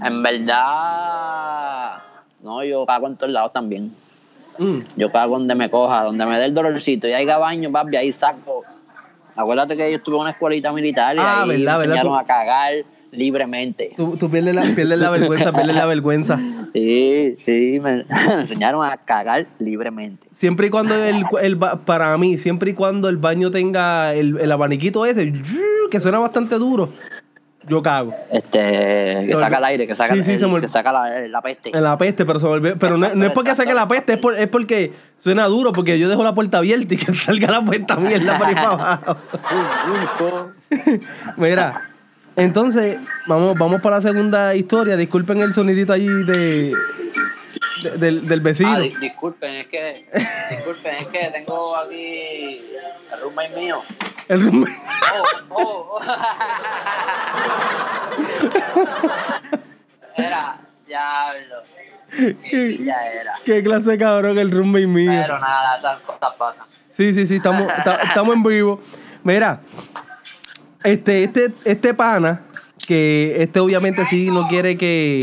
En 0.03 0.23
verdad. 0.23 2.03
No, 2.43 2.63
yo 2.65 2.85
cago 2.85 3.07
en 3.07 3.17
todos 3.17 3.33
lados 3.33 3.53
también. 3.53 3.95
Mm. 4.59 4.79
Yo 4.97 5.11
cago 5.11 5.39
donde 5.39 5.55
me 5.55 5.71
coja, 5.71 6.05
donde 6.05 6.25
me 6.27 6.39
dé 6.39 6.47
el 6.47 6.55
dolorcito 6.55 7.09
y 7.09 7.13
haya 7.13 7.39
baño, 7.39 7.71
papi, 7.73 7.97
ahí 7.97 8.13
saco 8.13 8.63
Acuérdate 9.37 9.77
que 9.77 9.91
yo 9.91 9.97
estuve 9.99 10.17
en 10.17 10.21
una 10.23 10.31
escuelita 10.31 10.73
militar 10.73 11.15
y 11.15 11.19
Ah, 11.19 11.43
ahí 11.43 11.49
verdad, 11.49 11.73
me 11.75 11.79
verdad, 11.79 11.85
enseñaron 11.97 12.13
tú- 12.13 12.19
a 12.19 12.25
cagar 12.27 12.73
libremente. 13.13 13.93
Tú, 13.97 14.17
tú 14.19 14.29
pierdes, 14.31 14.55
la, 14.55 14.63
pierdes 14.75 14.99
la 14.99 15.11
vergüenza, 15.11 15.53
pierdes 15.53 15.75
la 15.77 15.87
vergüenza. 15.87 16.39
Sí, 16.77 17.37
sí, 17.47 17.79
me, 17.81 18.05
me 18.05 18.05
enseñaron 18.41 18.85
a 18.85 18.99
cagar 18.99 19.47
libremente. 19.59 20.27
Siempre 20.31 20.67
y 20.67 20.71
cuando 20.71 20.95
el, 21.03 21.25
el 21.41 21.57
ba- 21.57 21.77
para 21.87 22.17
mí, 22.19 22.37
siempre 22.37 22.73
y 22.73 22.75
cuando 22.75 23.09
el 23.09 23.17
baño 23.17 23.51
tenga 23.51 24.13
el, 24.13 24.39
el 24.39 24.53
abaniquito 24.53 25.07
ese, 25.07 25.33
que 25.91 26.01
suena 26.01 26.19
bastante 26.19 26.57
duro, 26.57 26.87
yo 27.69 27.83
cago. 27.83 28.13
Este, 28.33 28.59
que 29.27 29.33
saca 29.35 29.47
volvió- 29.47 29.59
el 29.59 29.65
aire, 29.65 29.87
que 29.87 29.97
saca, 29.97 30.15
Sí, 30.15 30.23
sí, 30.23 30.33
el- 30.33 30.39
se 30.39 30.47
me- 30.47 30.61
que 30.61 30.69
saca 30.69 30.93
la, 30.93 31.21
la 31.29 31.43
peste. 31.43 31.71
En 31.77 31.83
la 31.83 31.99
peste, 31.99 32.25
pero 32.25 32.39
se 32.41 32.47
volvió- 32.47 32.77
Pero 32.79 32.97
no, 32.97 33.15
no 33.15 33.27
es 33.27 33.33
porque 33.33 33.55
saque 33.55 33.75
la 33.75 33.89
peste, 33.89 34.13
es, 34.15 34.19
por- 34.19 34.39
es 34.39 34.49
porque 34.49 34.93
suena 35.19 35.47
duro, 35.47 35.73
porque 35.73 35.99
yo 35.99 36.09
dejo 36.09 36.23
la 36.25 36.35
puerta 36.35 36.59
abierta 36.59 36.95
y 36.95 36.97
que 36.97 37.07
salga 37.15 37.51
la 37.51 37.65
puerta 37.65 37.97
mierda 37.97 38.39
por 38.39 38.47
ahí 38.49 38.55
para 38.55 38.71
abajo. 38.73 39.17
Mira, 41.37 41.83
entonces, 42.37 42.99
vamos, 43.27 43.57
vamos 43.59 43.81
para 43.81 43.97
la 43.97 44.03
segunda 44.03 44.55
historia. 44.55 44.97
Disculpen 44.97 45.41
el 45.41 45.55
sonidito 45.55 45.93
allí 45.93 46.07
de, 46.09 46.73
de- 47.83 47.91
del, 47.99 48.27
del 48.27 48.41
vecino. 48.41 48.75
Ah, 48.75 48.81
di- 48.81 48.95
disculpen, 49.01 49.55
es 49.55 49.67
que, 49.69 50.07
disculpen, 50.51 50.95
es 51.01 51.07
que 51.07 51.31
tengo 51.33 51.77
aquí 51.77 52.59
el 53.17 53.23
roommate 53.23 53.61
mío. 53.61 53.83
El 54.29 54.43
roommate. 54.45 54.77
Oh, 55.51 55.99
oh. 55.99 56.01
Era, 60.17 60.57
diablo. 60.87 61.63
Ya 62.49 63.11
era. 63.11 63.33
Qué 63.45 63.63
clase 63.63 63.91
de 63.91 63.99
cabrón 63.99 64.39
el 64.39 64.51
roommate 64.51 64.87
mío. 64.87 65.11
Pero 65.15 65.39
nada, 65.39 65.77
esas 65.79 66.01
cosas 66.01 66.35
pasan. 66.39 66.65
Sí, 66.91 67.13
sí, 67.13 67.27
sí, 67.27 67.37
estamos, 67.37 67.67
ta- 67.85 67.97
estamos 68.03 68.35
en 68.35 68.43
vivo. 68.43 68.81
Mira, 69.23 69.61
este, 70.83 71.25
este, 71.25 71.53
este 71.65 71.93
pana, 71.95 72.43
que 72.87 73.37
este 73.39 73.61
obviamente 73.61 74.05
sí 74.07 74.31
no 74.31 74.49
quiere 74.49 74.79
que, 74.79 75.21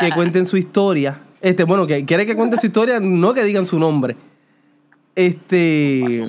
que 0.00 0.10
cuenten 0.12 0.46
su 0.46 0.56
historia. 0.56 1.16
Este, 1.40 1.64
bueno, 1.64 1.86
que 1.86 2.04
quiere 2.06 2.24
que 2.24 2.34
cuenten 2.36 2.58
su 2.58 2.66
historia, 2.66 3.00
no 3.00 3.34
que 3.34 3.44
digan 3.44 3.66
su 3.66 3.78
nombre. 3.78 4.16
Este, 5.14 6.26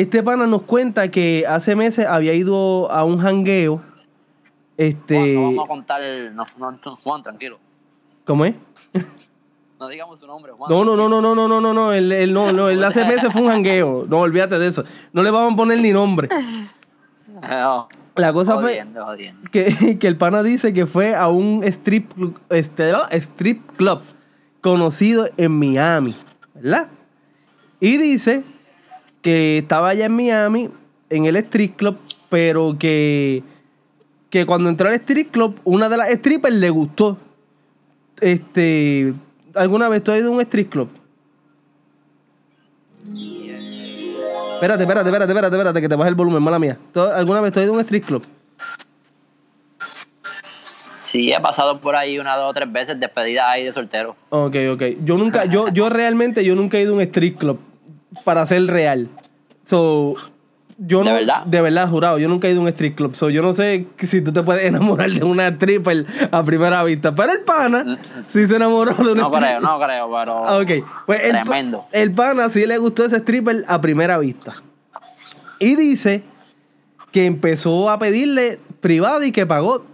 este 0.00 0.22
pana 0.22 0.46
nos 0.46 0.62
cuenta 0.66 1.10
que 1.10 1.44
hace 1.48 1.74
meses 1.74 2.06
había 2.06 2.34
ido 2.34 2.90
a 2.90 3.04
un 3.04 3.18
jangueo. 3.18 3.82
Este, 4.76 5.16
Juan, 5.16 5.34
no 5.34 5.42
vamos 5.42 5.64
a 5.64 5.68
contar 5.68 6.02
el. 6.02 6.34
No, 6.34 6.44
no, 6.58 6.96
Juan, 7.02 7.22
tranquilo. 7.22 7.58
¿cómo 8.24 8.44
es? 8.44 8.56
No 9.80 9.88
digamos 9.88 10.18
su 10.18 10.26
nombre, 10.26 10.52
Juan. 10.52 10.70
No, 10.70 10.84
no, 10.84 10.96
no, 10.96 11.08
no, 11.08 11.20
no, 11.20 11.34
no, 11.34 11.48
no, 11.48 11.60
no, 11.60 11.72
no, 11.72 11.92
él, 11.92 12.10
él 12.10 12.32
no, 12.32 12.52
no, 12.52 12.68
él 12.68 12.82
hace 12.82 13.04
meses 13.04 13.32
fue 13.32 13.42
un 13.42 13.48
jangueo. 13.48 14.06
No, 14.08 14.18
olvídate 14.18 14.58
de 14.58 14.66
eso. 14.66 14.84
No 15.12 15.22
le 15.22 15.30
vamos 15.30 15.52
a 15.52 15.56
poner 15.56 15.80
ni 15.80 15.92
nombre. 15.92 16.28
No, 17.48 17.88
La 18.16 18.32
cosa 18.32 18.54
fue 18.54 18.72
jodiendo, 18.72 19.06
que, 19.52 19.96
que 20.00 20.08
el 20.08 20.16
pana 20.16 20.42
dice 20.42 20.72
que 20.72 20.86
fue 20.86 21.14
a 21.14 21.28
un 21.28 21.62
strip, 21.62 22.10
este, 22.50 22.92
strip 23.12 23.70
club 23.76 24.00
conocido 24.60 25.28
en 25.36 25.52
Miami, 25.52 26.16
¿verdad? 26.54 26.88
Y 27.78 27.96
dice 27.98 28.42
que 29.22 29.58
estaba 29.58 29.90
allá 29.90 30.06
en 30.06 30.12
Miami, 30.12 30.70
en 31.10 31.24
el 31.26 31.36
strip 31.36 31.76
club, 31.76 31.96
pero 32.30 32.76
que, 32.78 33.42
que 34.30 34.46
cuando 34.46 34.68
entró 34.68 34.88
al 34.88 34.94
strip 34.96 35.30
club, 35.30 35.58
una 35.64 35.88
de 35.88 35.96
las 35.96 36.08
strippers 36.10 36.54
le 36.54 36.70
gustó. 36.70 37.18
Este, 38.20 39.14
¿alguna 39.54 39.88
vez 39.88 40.02
tú 40.02 40.12
has 40.12 40.18
ido 40.20 40.28
a 40.32 40.34
un 40.34 40.40
strip 40.42 40.70
club? 40.70 40.88
Espérate, 44.54 44.82
espérate, 44.82 45.08
espérate, 45.08 45.30
espérate, 45.32 45.56
espérate, 45.56 45.80
que 45.80 45.88
te 45.88 45.94
baje 45.94 46.08
el 46.10 46.14
volumen, 46.16 46.42
mala 46.42 46.58
mía. 46.58 46.78
¿Tú- 46.92 47.00
¿Alguna 47.00 47.40
vez 47.40 47.52
tú 47.52 47.60
has 47.60 47.64
ido 47.64 47.74
a 47.74 47.76
un 47.76 47.82
strip 47.82 48.04
club? 48.04 48.24
Sí, 51.04 51.32
he 51.32 51.40
pasado 51.40 51.80
por 51.80 51.96
ahí 51.96 52.18
una, 52.18 52.36
dos 52.36 52.50
o 52.50 52.54
tres 52.54 52.70
veces 52.70 53.00
despedida 53.00 53.50
ahí 53.50 53.64
de 53.64 53.72
soltero. 53.72 54.14
Ok, 54.30 54.56
ok. 54.72 54.82
Yo 55.04 55.16
nunca, 55.16 55.46
yo, 55.46 55.68
yo 55.68 55.88
realmente, 55.88 56.44
yo 56.44 56.54
nunca 56.54 56.76
he 56.76 56.82
ido 56.82 56.92
a 56.92 56.96
un 56.96 57.00
strip 57.02 57.38
club 57.38 57.58
para 58.24 58.46
ser 58.46 58.66
real. 58.66 59.08
So, 59.64 60.14
yo 60.78 61.00
¿De 61.00 61.04
no, 61.06 61.14
verdad? 61.14 61.44
De 61.44 61.60
verdad, 61.60 61.88
jurado, 61.88 62.18
yo 62.18 62.28
nunca 62.28 62.46
he 62.48 62.52
ido 62.52 62.60
a 62.60 62.62
un 62.64 62.68
strip 62.68 62.96
club. 62.96 63.14
So, 63.16 63.30
yo 63.30 63.42
no 63.42 63.52
sé 63.52 63.86
si 63.98 64.20
tú 64.22 64.32
te 64.32 64.42
puedes 64.42 64.64
enamorar 64.66 65.10
de 65.10 65.24
una 65.24 65.48
stripper 65.48 66.06
a 66.30 66.42
primera 66.42 66.82
vista. 66.84 67.14
Pero 67.14 67.32
el 67.32 67.40
pana 67.40 67.98
sí 68.28 68.46
se 68.46 68.56
enamoró 68.56 68.94
de 68.94 69.12
una 69.12 69.22
No 69.22 69.28
stripper. 69.28 69.40
creo, 69.40 69.60
no 69.60 69.78
creo, 69.78 70.10
pero. 70.12 70.60
Ok, 70.60 70.86
pues 71.06 71.20
Tremendo. 71.28 71.84
el 71.92 72.12
pana 72.12 72.48
sí 72.50 72.64
le 72.66 72.78
gustó 72.78 73.04
ese 73.04 73.16
stripper 73.16 73.64
a 73.66 73.80
primera 73.80 74.18
vista. 74.18 74.54
Y 75.58 75.74
dice 75.74 76.22
que 77.10 77.24
empezó 77.26 77.90
a 77.90 77.98
pedirle 77.98 78.60
privado 78.80 79.24
y 79.24 79.32
que 79.32 79.44
pagó 79.46 79.84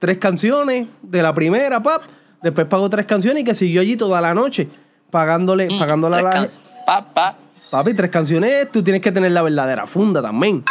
tres 0.00 0.18
canciones 0.18 0.88
de 1.02 1.22
la 1.22 1.32
primera, 1.32 1.80
pap. 1.82 2.02
Después 2.42 2.66
pagó 2.66 2.90
tres 2.90 3.06
canciones 3.06 3.42
y 3.42 3.44
que 3.44 3.54
siguió 3.54 3.80
allí 3.82 3.96
toda 3.96 4.20
la 4.20 4.34
noche 4.34 4.68
pagándole, 5.12 5.68
Mm, 5.70 5.78
pagándole 5.78 6.16
a 6.16 6.22
la 6.22 6.30
can- 6.30 6.48
Pa, 6.84 7.04
pa. 7.14 7.36
Papi, 7.72 7.94
tres 7.94 8.10
canciones, 8.10 8.70
tú 8.70 8.84
tienes 8.84 9.00
que 9.00 9.10
tener 9.10 9.32
la 9.32 9.40
verdadera 9.40 9.86
funda 9.86 10.20
también. 10.20 10.62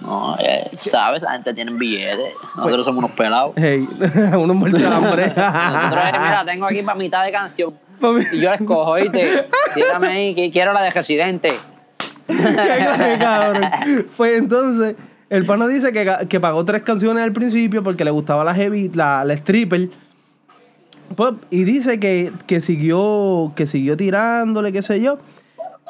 No, 0.00 0.34
eh, 0.38 0.70
sabes, 0.78 1.22
esa 1.22 1.32
gente 1.32 1.52
tiene 1.52 1.70
billetes. 1.74 2.32
Nosotros 2.56 2.86
somos 2.86 3.04
unos 3.04 3.10
pelados. 3.10 3.52
Hey, 3.56 3.86
uno 4.38 4.54
muerto 4.54 4.78
de 4.78 4.86
hambre. 4.86 5.26
Nosotros, 5.36 6.00
eh, 6.02 6.12
mira, 6.12 6.44
tengo 6.46 6.64
aquí 6.64 6.80
para 6.80 6.96
mitad 6.96 7.22
de 7.26 7.30
canción. 7.30 7.74
Y 8.32 8.40
yo 8.40 8.48
la 8.48 8.54
escojo, 8.54 8.92
¿oíste? 8.92 9.48
Dígame 9.74 10.06
ahí 10.06 10.34
que 10.34 10.50
quiero 10.50 10.72
la 10.72 10.80
de 10.80 10.92
residente. 10.92 11.50
Cabrón. 13.18 13.70
Pues 14.16 14.38
entonces, 14.38 14.96
el 15.28 15.44
pana 15.44 15.68
dice 15.68 15.92
que, 15.92 16.26
que 16.26 16.40
pagó 16.40 16.64
tres 16.64 16.80
canciones 16.84 17.22
al 17.22 17.32
principio 17.32 17.82
porque 17.82 18.02
le 18.02 18.12
gustaba 18.12 18.44
la 18.44 18.54
heavy, 18.54 18.90
la, 18.94 19.26
la 19.26 19.34
stripper. 19.34 19.90
Pues, 21.14 21.34
y 21.50 21.64
dice 21.64 22.00
que, 22.00 22.32
que 22.46 22.62
siguió, 22.62 23.52
que 23.54 23.66
siguió 23.66 23.94
tirándole, 23.98 24.72
qué 24.72 24.80
sé 24.80 25.02
yo. 25.02 25.18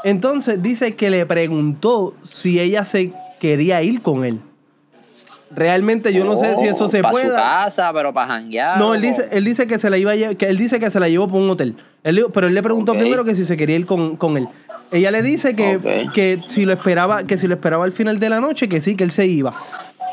Entonces 0.04 0.62
dice 0.62 0.92
que 0.92 1.10
le 1.10 1.24
preguntó 1.26 2.14
si 2.22 2.60
ella 2.60 2.84
se 2.84 3.10
quería 3.40 3.82
ir 3.82 4.02
con 4.02 4.24
él. 4.24 4.40
Realmente 5.54 6.12
yo 6.12 6.24
no 6.24 6.36
sé 6.36 6.56
si 6.56 6.66
eso 6.66 6.88
se 6.88 7.00
para 7.02 7.14
su 7.14 7.20
pueda. 7.20 7.36
casa, 7.36 7.92
pero 7.92 8.12
para 8.12 8.26
janguear. 8.34 8.78
No, 8.78 8.94
él 8.94 9.00
dice, 9.00 9.28
él 9.30 9.44
dice 9.44 9.66
que 9.66 9.78
se 9.78 9.88
la 9.88 9.96
iba 9.96 10.10
a 10.10 10.14
lle- 10.16 10.36
que 10.36 10.46
él 10.48 10.58
dice 10.58 10.80
que 10.80 10.90
se 10.90 10.98
la 10.98 11.08
llevó 11.08 11.28
por 11.28 11.40
un 11.40 11.48
hotel. 11.48 11.76
Él 12.02 12.24
pero 12.34 12.48
él 12.48 12.54
le 12.54 12.62
preguntó 12.62 12.92
primero 12.94 13.24
que 13.24 13.34
si 13.34 13.44
se 13.44 13.56
quería 13.56 13.76
ir 13.76 13.86
con, 13.86 14.16
con 14.16 14.36
él. 14.36 14.48
Ella 14.92 15.10
le 15.12 15.22
dice 15.22 15.54
que, 15.54 16.08
que 16.12 16.40
si 16.46 16.64
lo 16.66 16.72
esperaba, 16.72 17.24
que 17.24 17.38
si 17.38 17.46
lo 17.46 17.54
esperaba 17.54 17.84
al 17.84 17.92
final 17.92 18.18
de 18.18 18.28
la 18.28 18.40
noche, 18.40 18.68
que 18.68 18.80
sí, 18.80 18.96
que 18.96 19.04
él 19.04 19.12
se 19.12 19.26
iba. 19.26 19.54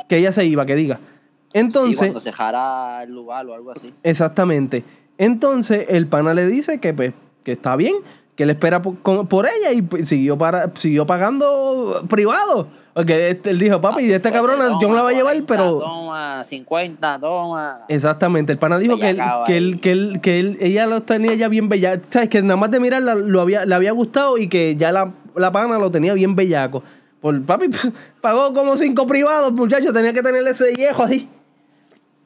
Que 0.07 0.17
ella 0.17 0.31
se 0.31 0.45
iba, 0.45 0.65
que 0.65 0.75
diga. 0.75 0.97
Sí, 0.97 1.59
Entonces, 1.59 1.97
cuando 1.97 2.19
se 2.19 2.31
jara 2.31 3.03
el 3.03 3.11
lugar 3.11 3.45
o 3.47 3.53
algo 3.55 3.71
así. 3.71 3.91
exactamente. 4.03 4.83
Entonces, 5.17 5.85
el 5.89 6.07
pana 6.07 6.33
le 6.33 6.45
dice 6.47 6.79
que 6.79 6.93
pues, 6.93 7.13
que 7.43 7.51
está 7.53 7.75
bien, 7.75 7.95
que 8.35 8.43
él 8.43 8.49
espera 8.49 8.81
por, 8.81 8.97
con- 8.99 9.27
por 9.27 9.45
ella 9.45 9.71
y 9.71 9.81
pues, 9.81 10.07
siguió 10.07 10.37
para, 10.37 10.71
siguió 10.75 11.05
pagando 11.05 12.03
privado. 12.09 12.67
Porque 12.93 13.31
este- 13.31 13.49
él 13.49 13.57
dijo, 13.59 13.81
papi, 13.81 14.05
de 14.05 14.15
esta 14.15 14.29
Pues, 14.29 14.39
cabrona 14.41 14.77
yo 14.79 14.87
me 14.87 14.95
la 14.95 15.01
voy 15.01 15.13
a 15.13 15.17
llevar, 15.17 15.33
40, 15.33 15.47
pero. 15.47 15.79
Toma, 15.79 16.43
50, 16.43 17.19
toma. 17.19 17.79
Exactamente, 17.87 18.51
el 18.51 18.59
pana 18.59 18.77
dijo 18.77 18.97
que 18.97 19.09
él, 19.09 19.19
que 19.47 19.57
él, 19.57 19.79
que 19.81 19.91
él, 19.91 20.19
que 20.21 20.39
él, 20.39 20.57
ella 20.61 20.85
lo 20.85 21.01
tenía 21.01 21.33
ya 21.33 21.47
bien 21.47 21.69
bella, 21.69 21.99
sabes 22.11 22.29
que 22.29 22.41
nada 22.43 22.55
más 22.55 22.69
de 22.69 22.79
mirarla 22.79 23.15
lo 23.15 23.41
había, 23.41 23.65
le 23.65 23.73
había 23.73 23.91
gustado 23.93 24.37
y 24.37 24.47
que 24.47 24.75
ya 24.75 24.91
la, 24.91 25.11
la 25.35 25.51
pana 25.51 25.79
lo 25.79 25.89
tenía 25.89 26.13
bien 26.13 26.35
bellaco. 26.35 26.83
Por 27.19 27.41
papi, 27.43 27.69
pf, 27.69 27.89
pagó 28.21 28.53
como 28.53 28.77
cinco 28.77 29.07
privados, 29.07 29.53
muchacho, 29.53 29.91
tenía 29.91 30.13
que 30.13 30.21
tener 30.21 30.43
ese 30.47 30.75
viejo 30.75 31.01
así. 31.03 31.27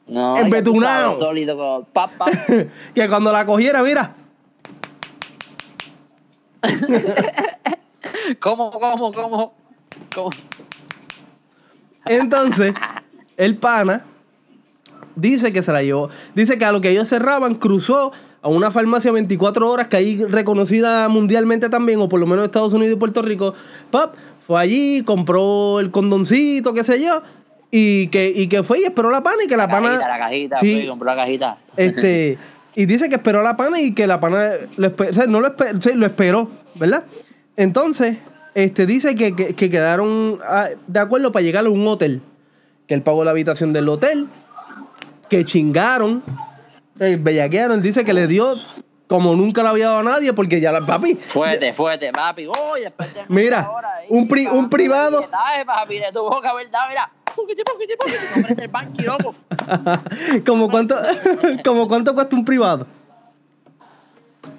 No, 0.06 0.36
Embetunado. 0.38 1.12
Sólido, 1.12 1.86
que 2.94 3.08
cuando 3.08 3.32
la 3.32 3.44
cogiera, 3.46 3.82
mira, 3.82 4.14
¿Cómo, 8.40 8.70
cómo, 8.70 9.12
cómo? 9.12 9.54
¿Cómo? 10.14 10.30
entonces, 12.06 12.74
el 13.36 13.56
pana 13.56 14.04
dice 15.16 15.52
que 15.52 15.62
se 15.62 15.72
la 15.72 15.82
llevó. 15.82 16.08
Dice 16.34 16.58
que 16.58 16.64
a 16.64 16.72
lo 16.72 16.80
que 16.80 16.90
ellos 16.90 17.08
cerraban, 17.08 17.54
cruzó 17.54 18.12
a 18.40 18.48
una 18.48 18.70
farmacia 18.70 19.10
24 19.12 19.68
horas 19.70 19.88
que 19.88 19.96
ahí 19.96 20.24
reconocida 20.24 21.08
mundialmente 21.08 21.68
también, 21.68 22.00
o 22.00 22.08
por 22.08 22.20
lo 22.20 22.26
menos 22.26 22.44
en 22.44 22.46
Estados 22.46 22.72
Unidos 22.72 22.96
y 22.96 22.98
Puerto 22.98 23.20
Rico. 23.22 23.54
Pap, 23.90 24.14
fue 24.46 24.60
allí, 24.60 25.02
compró 25.04 25.80
el 25.80 25.90
condoncito, 25.90 26.72
qué 26.72 26.84
sé 26.84 27.02
yo, 27.02 27.20
y 27.70 28.08
que, 28.08 28.32
y 28.34 28.46
que 28.48 28.62
fue 28.62 28.80
y 28.80 28.84
esperó 28.84 29.10
la 29.10 29.22
pana 29.22 29.44
y 29.44 29.48
que 29.48 29.56
la, 29.56 29.66
La 29.66 29.72
pana. 29.72 29.88
cajita, 29.98 30.08
la 30.08 30.18
cajita, 30.18 30.58
Sí. 30.58 30.86
compró 30.88 31.06
la 31.06 31.16
cajita. 31.16 31.58
Este, 31.76 32.38
y 32.80 32.86
dice 32.86 33.08
que 33.08 33.16
esperó 33.16 33.40
a 33.40 33.42
la 33.42 33.56
pana 33.56 33.80
y 33.80 33.92
que 33.92 34.06
la 34.06 34.20
pana 34.20 34.52
lo 34.76 34.92
espe- 34.94 35.10
o 35.10 35.12
sea, 35.12 35.26
no 35.26 35.40
lo, 35.40 36.06
esperó, 36.06 36.48
¿verdad? 36.76 37.04
Entonces, 37.56 38.18
este, 38.54 38.86
dice 38.86 39.16
que, 39.16 39.34
que- 39.34 39.54
que 39.56 39.68
quedaron 39.68 40.38
ah, 40.44 40.68
de 40.86 41.00
acuerdo 41.00 41.32
para 41.32 41.42
llegar 41.42 41.66
a 41.66 41.70
un 41.70 41.84
hotel. 41.88 42.22
Que 42.86 42.94
él 42.94 43.02
pagó 43.02 43.24
la 43.24 43.32
habitación 43.32 43.72
del 43.72 43.88
hotel. 43.88 44.28
Que 45.28 45.44
chingaron. 45.44 46.22
eh, 47.00 47.18
bellaquearon. 47.20 47.82
Dice 47.82 48.04
que 48.04 48.12
le 48.14 48.26
dio 48.28 48.54
como 49.08 49.34
nunca 49.34 49.62
le 49.62 49.70
había 49.70 49.86
dado 49.88 49.98
a 50.00 50.02
nadie, 50.04 50.32
porque 50.32 50.60
ya 50.60 50.70
la 50.70 50.82
papi. 50.82 51.14
Fuerte, 51.16 51.72
fuerte, 51.74 52.12
papi. 52.12 52.46
Después 52.82 53.12
de 53.14 53.22
Mira, 53.28 53.68
un 54.10 54.28
pri- 54.28 54.46
un 54.46 54.68
privado- 54.70 55.28
papi, 55.66 55.98
de 55.98 56.12
tu 56.12 56.20
boca, 56.20 56.54
¿verdad? 56.54 56.80
Mira. 56.88 57.10
Como 60.46 60.68
cuánto, 60.70 60.96
como 61.64 61.88
cuánto 61.88 62.14
cuesta 62.14 62.36
un 62.36 62.44
privado. 62.44 62.86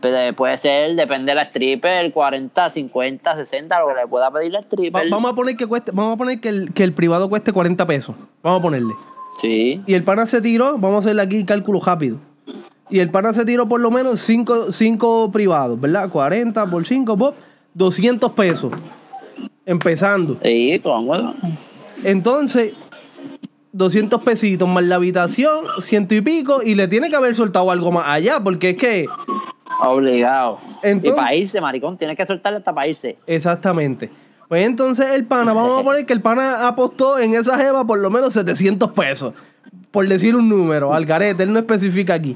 Pero 0.02 0.16
eh, 0.18 0.34
puede 0.34 0.58
ser, 0.58 0.96
depende 0.96 1.32
de 1.32 1.36
la 1.36 1.42
stripper, 1.44 2.12
40, 2.14 2.70
50, 2.70 3.36
60, 3.36 3.80
lo 3.82 3.88
que 3.88 3.94
le 3.96 4.08
pueda 4.08 4.32
pedir 4.32 4.52
la 4.54 4.60
Va- 4.60 4.64
stripper. 4.66 5.10
vamos 5.10 5.32
a 5.32 5.36
poner 5.36 5.58
que 5.58 5.66
cueste, 5.68 5.92
vamos 5.92 6.14
a 6.16 6.18
poner 6.18 6.40
que 6.40 6.50
el, 6.50 6.74
que 6.74 6.84
el 6.84 6.94
privado 6.94 7.28
cueste 7.28 7.52
40 7.52 7.86
pesos. 7.86 8.16
Vamos 8.42 8.60
a 8.60 8.62
ponerle. 8.62 8.94
Sí. 9.42 9.82
Y 9.86 9.94
el 9.96 10.04
pana 10.04 10.26
se 10.28 10.42
tiró, 10.42 10.74
vamos 10.78 10.98
a 10.98 11.00
hacerle 11.00 11.22
aquí 11.22 11.44
cálculo 11.44 11.80
rápido. 11.82 12.18
Y 12.90 13.00
el 13.00 13.10
pana 13.10 13.34
se 13.34 13.46
tiró 13.46 13.68
por 13.68 13.80
lo 13.82 13.92
menos 13.92 14.22
5 14.22 15.32
privados, 15.32 15.80
¿verdad? 15.80 16.10
40 16.10 16.66
por 16.68 16.86
5, 16.86 17.18
pop, 17.18 17.36
200 17.74 18.32
pesos. 18.32 18.74
Empezando. 19.66 20.38
Sí, 20.42 20.80
pues 20.82 20.94
vamos. 20.96 21.36
Entonces, 22.04 22.74
200 23.72 24.24
pesitos 24.24 24.68
más 24.68 24.84
la 24.84 24.96
habitación, 24.96 25.66
ciento 25.80 26.16
y 26.16 26.22
pico, 26.22 26.62
y 26.64 26.76
le 26.76 26.88
tiene 26.88 27.10
que 27.10 27.16
haber 27.16 27.36
soltado 27.36 27.70
algo 27.72 27.92
más 27.92 28.06
allá, 28.08 28.40
porque 28.44 28.72
es 28.72 28.76
que, 28.78 29.06
Obligado. 29.82 30.60
Entonces- 30.84 31.14
y 31.14 31.16
para 31.16 31.36
irse, 31.36 31.62
maricón, 31.62 31.98
tienes 31.98 32.18
que 32.18 32.26
soltarle 32.26 32.58
hasta 32.60 32.74
para 32.74 32.88
irse. 32.88 33.18
exactamente. 33.28 34.10
Pues 34.48 34.66
entonces 34.66 35.06
el 35.14 35.26
pana, 35.26 35.54
vamos 35.54 35.80
a 35.80 35.84
poner 35.84 36.08
que 36.08 36.14
el 36.14 36.22
pana 36.22 36.68
apostó 36.68 37.20
en 37.20 37.36
esa 37.36 37.56
jeva 37.56 37.86
por 37.86 38.00
lo 38.00 38.10
menos 38.10 38.34
700 38.34 38.92
pesos, 38.94 39.36
por 39.92 40.08
decir 40.08 40.36
un 40.36 40.50
número, 40.50 40.92
al 40.92 41.06
garete, 41.06 41.44
él 41.44 41.54
no 41.54 41.60
especifica 41.60 42.16
aquí. 42.16 42.36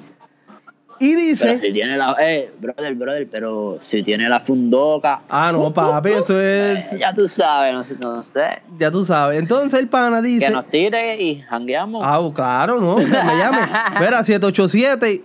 Y 1.06 1.16
Pero 1.16 1.22
dice, 1.22 1.60
si 1.60 1.74
tiene 1.74 1.98
la. 1.98 2.16
Eh, 2.22 2.50
brother, 2.60 2.96
brother, 2.96 3.28
pero 3.30 3.78
si 3.82 4.04
tiene 4.04 4.30
la 4.30 4.40
fundoca. 4.40 5.22
ah, 5.28 5.52
no, 5.52 5.74
papi, 5.74 6.12
eso 6.12 6.40
es, 6.40 6.94
eh, 6.94 6.98
ya 7.00 7.14
tú 7.14 7.28
sabes, 7.28 7.74
no, 7.74 7.84
sé- 7.84 7.96
no 8.00 8.24
sé. 8.24 8.62
ya 8.78 8.90
tú 8.90 9.04
sabes. 9.04 9.38
Entonces 9.40 9.78
el 9.82 9.90
pana 9.90 10.22
Que 10.22 10.28
dice, 10.30 10.50
nos 10.50 10.66
tire 10.68 11.22
y 11.22 11.42
jangueamos. 11.42 12.02
ah, 12.06 12.22
claro, 12.34 12.80
no, 12.80 12.96
que 12.96 13.04
me 13.06 13.38
llame. 13.38 13.60
Verá, 14.00 14.24
787 14.24 15.24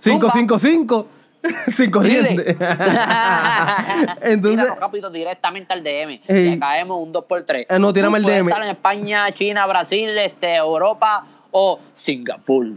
555 0.00 1.06
sin 1.72 1.90
corriente. 1.90 2.56
Entonces, 4.22 4.60
Tíranos 4.60 4.78
rápido 4.78 5.10
directamente 5.10 5.72
al 5.72 5.82
DM. 5.82 6.20
Le 6.28 6.58
caemos 6.58 6.98
un 7.02 7.12
2x3. 7.12 7.66
Eh, 7.68 7.78
no, 7.78 7.92
tírame 7.92 8.18
el 8.18 8.24
DM. 8.24 8.48
estar 8.48 8.62
en 8.62 8.70
España, 8.70 9.32
China, 9.32 9.66
Brasil, 9.66 10.08
este, 10.18 10.56
Europa 10.56 11.24
o 11.52 11.78
Singapur. 11.94 12.66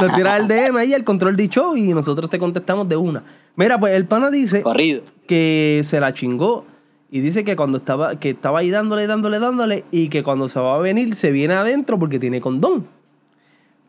nos 0.00 0.12
tira 0.14 0.36
el 0.36 0.48
DM 0.48 0.76
ahí, 0.76 0.92
el 0.94 1.04
control 1.04 1.36
de 1.36 1.48
show, 1.48 1.76
y 1.76 1.92
nosotros 1.94 2.28
te 2.30 2.38
contestamos 2.38 2.88
de 2.88 2.96
una. 2.96 3.22
Mira, 3.56 3.78
pues 3.78 3.94
el 3.94 4.06
pana 4.06 4.30
dice 4.30 4.62
Corrido. 4.62 5.02
que 5.26 5.82
se 5.84 6.00
la 6.00 6.14
chingó. 6.14 6.64
Y 7.10 7.20
dice 7.20 7.42
que 7.42 7.56
cuando 7.56 7.78
estaba, 7.78 8.16
que 8.16 8.30
estaba 8.30 8.58
ahí 8.58 8.68
dándole, 8.70 9.06
dándole, 9.06 9.38
dándole, 9.38 9.84
y 9.90 10.08
que 10.10 10.22
cuando 10.22 10.46
se 10.48 10.60
va 10.60 10.74
a 10.76 10.78
venir, 10.80 11.14
se 11.14 11.30
viene 11.30 11.54
adentro 11.54 11.98
porque 11.98 12.18
tiene 12.18 12.40
condón. 12.40 12.86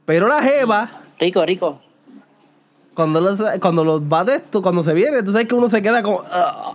Pero 0.06 0.28
la 0.30 0.42
jeva, 0.42 0.90
Rico, 1.20 1.46
rico. 1.46 1.82
cuando 2.94 3.20
los, 3.20 3.42
cuando 3.60 3.84
los 3.84 4.02
va 4.04 4.24
de 4.24 4.36
esto, 4.36 4.62
cuando 4.62 4.84
se 4.84 4.94
viene, 4.94 5.22
tú 5.22 5.32
sabes 5.34 5.48
que 5.48 5.56
uno 5.56 5.70
se 5.70 5.82
queda 5.82 6.02
como. 6.02 6.24
ah, 6.32 6.74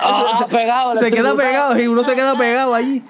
Ah, 0.00 0.46
pegado. 0.48 0.96
se 0.98 1.10
queda 1.10 1.34
pegado 1.36 1.78
y 1.80 1.86
uno 1.86 2.04
se 2.04 2.14
queda 2.14 2.36
pegado 2.36 2.74
allí. 2.74 3.02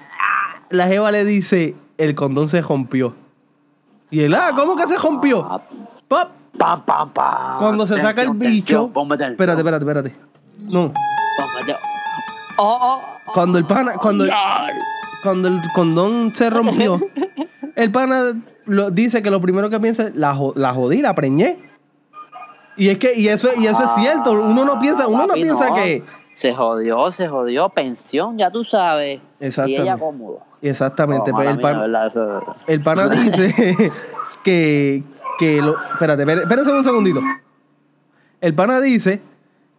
La 0.69 0.87
jeva 0.87 1.11
le 1.11 1.25
dice, 1.25 1.75
el 1.97 2.15
condón 2.15 2.47
se 2.47 2.61
rompió. 2.61 3.15
Y 4.09 4.21
él, 4.21 4.35
ah, 4.35 4.51
¿cómo 4.55 4.75
que 4.75 4.87
se 4.87 4.97
rompió? 4.97 5.45
Ah, 5.49 5.61
Pop. 6.07 6.29
Pam, 6.57 6.85
pam, 6.85 7.09
pam. 7.11 7.57
Cuando 7.57 7.85
se 7.85 7.99
saca 7.99 8.21
el 8.21 8.29
bicho. 8.31 8.89
tensión, 8.93 9.31
Espérate, 9.31 9.59
espérate, 9.59 9.83
espérate. 9.83 10.15
No. 10.71 10.93
tensión. 11.57 11.77
Oh, 12.57 12.77
oh, 12.81 13.01
oh. 13.27 13.31
Cuando 13.33 13.57
el 13.57 13.65
pana, 13.65 13.95
cuando 13.95 14.25
cuando 15.21 15.47
el 15.47 15.61
condón 15.73 16.31
se 16.33 16.49
rompió, 16.49 16.99
el 17.75 17.91
pana 17.91 18.35
lo, 18.65 18.91
dice 18.91 19.21
que 19.21 19.31
lo 19.31 19.41
primero 19.41 19.69
que 19.69 19.79
piensa 19.79 20.03
es, 20.03 20.15
la, 20.15 20.37
la 20.55 20.73
jodí, 20.73 21.01
la 21.01 21.13
preñé. 21.15 21.57
Y 22.77 22.89
es 22.89 22.97
que, 22.97 23.15
y 23.15 23.27
eso, 23.27 23.49
y 23.57 23.65
eso 23.67 23.83
es 23.83 23.89
cierto. 23.95 24.31
Uno 24.31 24.65
no 24.65 24.79
piensa, 24.79 25.07
uno 25.07 25.25
no 25.27 25.33
piensa 25.33 25.73
que. 25.73 26.03
Se 26.35 26.53
jodió, 26.53 27.11
se 27.11 27.27
jodió. 27.27 27.69
Pensión, 27.69 28.37
ya 28.37 28.51
tú 28.51 28.63
sabes. 28.63 29.21
Y 29.39 29.45
Exactamente. 29.45 29.81
ella 29.81 29.97
cómodo. 29.97 30.41
Exactamente. 30.61 31.31
Pero 31.35 31.49
el, 31.49 31.59
pana 32.83 33.07
dice 33.09 33.89
que, 34.43 35.03
que 35.39 35.61
lo. 35.61 35.75
Espérate, 35.93 36.21
espérate, 36.21 36.43
espérense 36.43 36.71
un 36.71 36.83
segundito. 36.83 37.21
El 38.41 38.53
pana 38.53 38.79
dice 38.81 39.21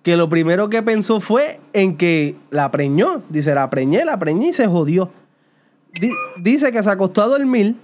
que 0.02 0.16
lo 0.16 0.28
primero 0.28 0.68
que 0.68 0.82
pensó 0.82 1.20
fue 1.20 1.60
en 1.72 1.96
que 1.96 2.36
la 2.50 2.70
preñó. 2.70 3.22
Dice, 3.28 3.54
la 3.54 3.68
preñé, 3.70 4.04
la 4.04 4.18
preñé 4.18 4.48
y 4.48 4.52
se 4.52 4.66
jodió. 4.66 5.10
Di- 5.92 6.10
dice 6.38 6.72
que 6.72 6.82
se 6.82 6.90
acostó 6.90 7.22
a 7.22 7.26
dormir 7.26 7.76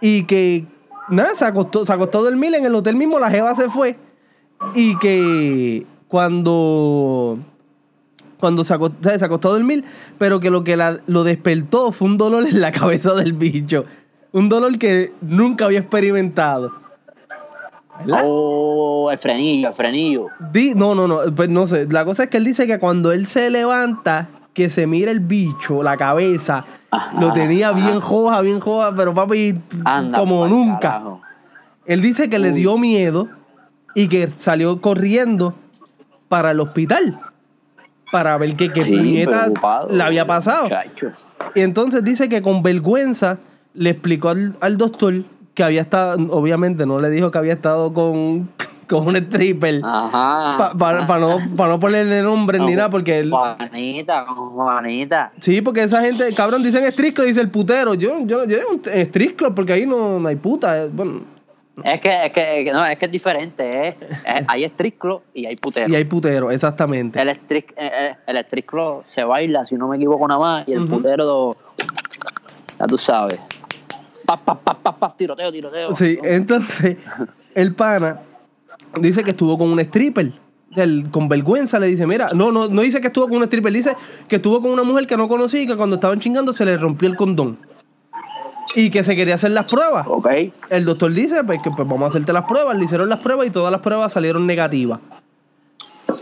y 0.00 0.24
que 0.24 0.64
nada, 1.08 1.34
se 1.34 1.44
acostó, 1.44 1.86
se 1.86 1.92
acostó 1.92 2.18
a 2.18 2.22
dormir 2.22 2.54
en 2.54 2.64
el 2.64 2.74
hotel 2.74 2.96
mismo, 2.96 3.18
la 3.18 3.30
jeva 3.30 3.54
se 3.54 3.68
fue 3.68 3.96
y 4.74 4.98
que 4.98 5.86
cuando 6.14 7.38
cuando 8.38 8.62
se 8.62 8.72
acostó, 8.72 9.18
se 9.18 9.24
acostó 9.24 9.48
a 9.48 9.52
dormir, 9.54 9.84
pero 10.16 10.38
que 10.38 10.48
lo 10.50 10.62
que 10.62 10.76
la- 10.76 11.00
lo 11.08 11.24
despertó 11.24 11.90
fue 11.90 12.06
un 12.06 12.18
dolor 12.18 12.46
en 12.46 12.60
la 12.60 12.70
cabeza 12.70 13.14
del 13.14 13.32
bicho. 13.32 13.84
Un 14.32 14.48
dolor 14.48 14.78
que 14.78 15.12
nunca 15.22 15.64
había 15.64 15.80
experimentado. 15.80 16.70
¿Verdad? 17.98 18.22
Oh, 18.24 19.10
el 19.10 19.18
frenillo, 19.18 19.68
el 19.68 19.74
frenillo. 19.74 20.26
Di- 20.52 20.74
no, 20.76 20.94
no, 20.94 21.08
no, 21.08 21.20
pues 21.34 21.48
no 21.48 21.66
sé. 21.66 21.86
La 21.90 22.04
cosa 22.04 22.24
es 22.24 22.28
que 22.30 22.36
él 22.36 22.44
dice 22.44 22.66
que 22.68 22.78
cuando 22.78 23.10
él 23.10 23.26
se 23.26 23.50
levanta, 23.50 24.28
que 24.52 24.70
se 24.70 24.86
mira 24.86 25.10
el 25.10 25.18
bicho, 25.20 25.82
la 25.82 25.96
cabeza, 25.96 26.64
Ajá, 26.92 27.20
lo 27.20 27.32
tenía 27.32 27.70
ajá. 27.70 27.78
bien 27.80 27.98
joja, 28.00 28.40
bien 28.40 28.60
joja, 28.60 28.94
pero 28.94 29.14
papi, 29.14 29.58
Anda, 29.84 30.18
como 30.18 30.46
nunca. 30.46 30.78
carajo. 30.80 31.20
Él 31.86 32.02
dice 32.02 32.28
que 32.30 32.38
le 32.38 32.52
dio 32.52 32.78
miedo 32.78 33.26
y 33.96 34.06
que 34.08 34.28
salió 34.36 34.80
corriendo 34.80 35.54
para 36.28 36.50
el 36.52 36.60
hospital 36.60 37.18
para 38.12 38.36
ver 38.38 38.54
qué, 38.54 38.72
qué 38.72 38.82
Sí, 38.82 38.90
puñeta 38.96 39.48
le 39.90 40.02
había 40.02 40.24
pasado. 40.26 40.68
Y 41.54 41.60
entonces 41.60 42.04
dice 42.04 42.28
que 42.28 42.42
con 42.42 42.62
vergüenza 42.62 43.38
le 43.74 43.90
explicó 43.90 44.28
al, 44.28 44.56
al 44.60 44.76
doctor 44.78 45.14
que 45.54 45.64
había 45.64 45.80
estado, 45.82 46.16
obviamente 46.30 46.86
no 46.86 47.00
le 47.00 47.10
dijo 47.10 47.30
que 47.32 47.38
había 47.38 47.54
estado 47.54 47.92
con, 47.92 48.48
con 48.88 49.06
un 49.08 49.16
stripper. 49.16 49.80
Ajá. 49.82 50.72
Para 50.78 51.02
no, 51.18 51.38
pa 51.56 51.66
no 51.68 51.78
ponerle 51.80 52.22
nombre 52.22 52.58
ni 52.60 52.74
nada, 52.76 52.88
porque 52.90 53.18
él- 53.18 53.30
Juanita, 53.30 54.24
Juanita. 54.26 55.32
Sí, 55.40 55.60
porque 55.60 55.82
esa 55.82 56.00
gente, 56.00 56.32
cabrón, 56.36 56.62
dicen 56.62 56.84
strip 56.84 57.14
club, 57.16 57.26
dice 57.26 57.40
el 57.40 57.50
putero. 57.50 57.94
Yo, 57.94 58.20
yo, 58.26 58.44
yo 58.44 58.58
digo 58.58 58.68
un 58.74 58.80
strip 58.84 59.36
club 59.36 59.54
porque 59.56 59.72
ahí 59.72 59.86
no, 59.86 60.20
no 60.20 60.28
hay 60.28 60.36
puta. 60.36 60.84
eh, 60.84 60.90
Bueno, 60.92 61.22
Es 61.82 62.00
que, 62.00 62.26
es 62.26 62.32
que, 62.32 62.70
no, 62.72 62.86
es 62.86 62.96
que 62.98 63.06
es 63.06 63.10
diferente, 63.10 63.88
¿eh? 63.88 63.96
Es- 64.24 64.44
hay 64.46 64.64
street 64.64 64.94
club 64.96 65.22
y 65.34 65.46
hay 65.46 65.56
putero. 65.56 65.88
y 65.88 65.96
hay 65.96 66.04
putero, 66.04 66.50
exactamente. 66.52 67.20
El 67.20 67.30
street, 67.30 67.64
eh, 67.76 68.14
el 68.26 68.36
street 68.38 68.64
club 68.64 69.02
se 69.08 69.24
baila, 69.24 69.64
si 69.64 69.74
no 69.74 69.88
me 69.88 69.96
equivoco 69.96 70.28
nada 70.28 70.38
más, 70.40 70.68
y 70.68 70.72
el 70.72 70.86
putero, 70.86 71.56
ya 72.78 72.86
tú 72.86 72.96
sabes. 72.98 73.40
Pa, 74.24 74.36
pa, 74.36 74.54
pa, 74.54 74.74
pa, 74.74 74.94
pa, 74.96 75.10
tiroteo, 75.16 75.50
tiroteo. 75.52 75.94
Sí, 75.96 76.18
entonces 76.22 76.96
el 77.54 77.74
pana 77.74 78.20
dice 79.00 79.24
que 79.24 79.30
estuvo 79.30 79.58
con 79.58 79.68
un 79.70 79.80
stripper. 79.80 80.30
Él, 80.76 81.06
con 81.10 81.28
vergüenza 81.28 81.78
le 81.78 81.86
dice, 81.86 82.04
mira, 82.06 82.26
no, 82.34 82.50
no, 82.50 82.66
no 82.68 82.82
dice 82.82 83.00
que 83.00 83.06
estuvo 83.08 83.28
con 83.28 83.36
un 83.38 83.44
stripper, 83.44 83.72
dice 83.72 83.96
que 84.28 84.36
estuvo 84.36 84.60
con 84.60 84.70
una 84.72 84.82
mujer 84.82 85.06
que 85.06 85.16
no 85.16 85.28
conocía 85.28 85.62
y 85.62 85.66
que 85.68 85.76
cuando 85.76 85.96
estaban 85.96 86.18
chingando 86.20 86.52
se 86.52 86.64
le 86.64 86.76
rompió 86.76 87.08
el 87.08 87.14
condón. 87.16 87.58
Y 88.74 88.90
que 88.90 89.04
se 89.04 89.14
quería 89.14 89.36
hacer 89.36 89.52
las 89.52 89.70
pruebas. 89.70 90.06
Ok. 90.08 90.28
El 90.70 90.84
doctor 90.84 91.12
dice, 91.12 91.44
pues 91.44 91.62
que 91.62 91.70
pues, 91.70 91.88
vamos 91.88 92.02
a 92.02 92.06
hacerte 92.08 92.32
las 92.32 92.44
pruebas. 92.44 92.76
Le 92.76 92.84
hicieron 92.84 93.08
las 93.08 93.20
pruebas 93.20 93.46
y 93.46 93.50
todas 93.50 93.70
las 93.70 93.80
pruebas 93.80 94.12
salieron 94.12 94.46
negativas. 94.46 95.00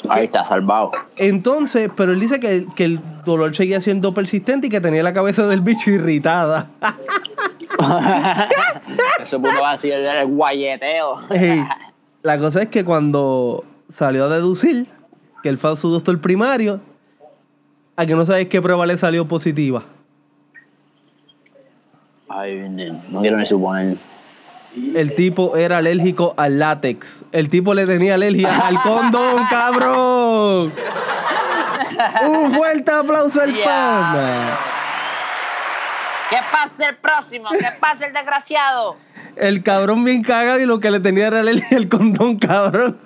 Ahí 0.09 0.25
está, 0.25 0.45
salvado. 0.45 0.93
Entonces, 1.17 1.91
pero 1.97 2.13
él 2.13 2.21
dice 2.21 2.41
que, 2.41 2.67
que 2.77 2.85
el 2.85 3.01
dolor 3.25 3.55
seguía 3.55 3.81
siendo 3.81 4.13
persistente 4.13 4.67
y 4.67 4.71
que 4.71 4.81
tenía 4.81 5.03
la 5.03 5.13
cabeza 5.13 5.47
del 5.47 5.61
bicho 5.61 5.91
irritada. 5.91 6.69
Eso 9.23 9.41
pudo 9.41 9.65
así 9.67 9.91
el, 9.91 10.05
el 10.05 10.27
guayeteo. 10.27 11.21
La 12.23 12.39
cosa 12.39 12.63
es 12.63 12.69
que 12.69 12.85
cuando 12.85 13.65
salió 13.93 14.27
a 14.27 14.29
deducir 14.29 14.87
que 15.43 15.49
él 15.49 15.59
fue 15.59 15.73
a 15.73 15.77
su 15.77 15.89
doctor 15.91 16.21
primario, 16.21 16.81
a 17.97 18.07
que 18.07 18.15
no 18.15 18.25
sabes 18.25 18.49
qué 18.49 18.63
prueba 18.63 18.87
le 18.87 18.97
salió 18.97 19.27
positiva. 19.27 19.85
Ay, 22.35 22.69
no 23.11 23.21
quiero 23.21 23.37
ni 23.37 23.47
suponer. 23.47 23.97
El 24.95 25.15
tipo 25.15 25.57
era 25.57 25.79
alérgico 25.79 26.33
al 26.37 26.59
látex. 26.59 27.25
El 27.33 27.49
tipo 27.51 27.75
le 27.75 27.87
tenía 27.87 28.15
alergia 28.15 28.57
al 28.67 28.81
condón, 28.83 29.37
cabrón. 29.51 30.73
Un 32.29 32.53
fuerte 32.53 32.91
aplauso 32.91 33.43
al 33.43 33.55
Ya. 33.55 33.65
pana. 33.65 34.59
¿Qué 36.33 36.39
pasa 36.51 36.89
el 36.89 36.97
próximo? 36.97 37.49
¿Qué 37.51 37.67
pasa 37.81 38.07
el 38.07 38.13
desgraciado? 38.13 38.97
El 39.37 39.63
cabrón 39.63 40.05
bien 40.05 40.23
cagado 40.23 40.61
y 40.61 40.67
lo 40.67 40.81
que 40.81 40.91
le 40.91 41.01
tenía 41.01 41.27
era 41.29 41.41
el, 41.41 41.63
el 41.71 41.89
condón, 41.89 42.39
cabrón. 42.39 42.99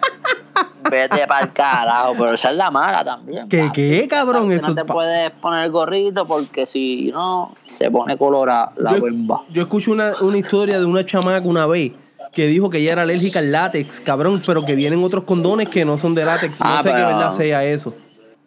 Vete 0.88 1.26
para 1.26 1.44
el 1.46 1.52
carajo, 1.52 2.12
pero 2.16 2.32
esa 2.34 2.50
es 2.50 2.56
la 2.56 2.70
mala 2.70 3.04
también. 3.04 3.48
¿Qué, 3.48 3.64
papi. 3.64 3.72
qué, 3.72 4.08
cabrón? 4.08 4.52
Eso 4.52 4.68
no 4.68 4.74
te 4.76 4.84
puedes 4.84 5.30
poner 5.32 5.64
el 5.64 5.70
gorrito 5.72 6.24
porque 6.26 6.64
si 6.66 7.10
no, 7.12 7.54
se 7.66 7.90
pone 7.90 8.16
colorada 8.16 8.70
la 8.76 8.92
yo, 8.94 9.02
bemba. 9.02 9.40
yo 9.50 9.62
escuché 9.62 9.90
una, 9.90 10.12
una 10.20 10.38
historia 10.38 10.78
de 10.78 10.84
una 10.84 11.04
chamaca 11.04 11.40
una 11.46 11.66
vez 11.66 11.92
que 12.32 12.46
dijo 12.46 12.70
que 12.70 12.78
ella 12.78 12.92
era 12.92 13.02
alérgica 13.02 13.38
al 13.40 13.50
látex, 13.50 13.98
cabrón, 14.00 14.40
pero 14.46 14.62
que 14.64 14.74
vienen 14.76 15.02
otros 15.02 15.24
condones 15.24 15.68
que 15.68 15.84
no 15.84 15.98
son 15.98 16.12
de 16.12 16.24
látex. 16.24 16.60
No 16.60 16.66
Ah, 16.68 16.82
sé 16.82 16.90
qué 16.90 16.94
verdad 16.96 17.30
sea 17.32 17.64
eso. 17.64 17.90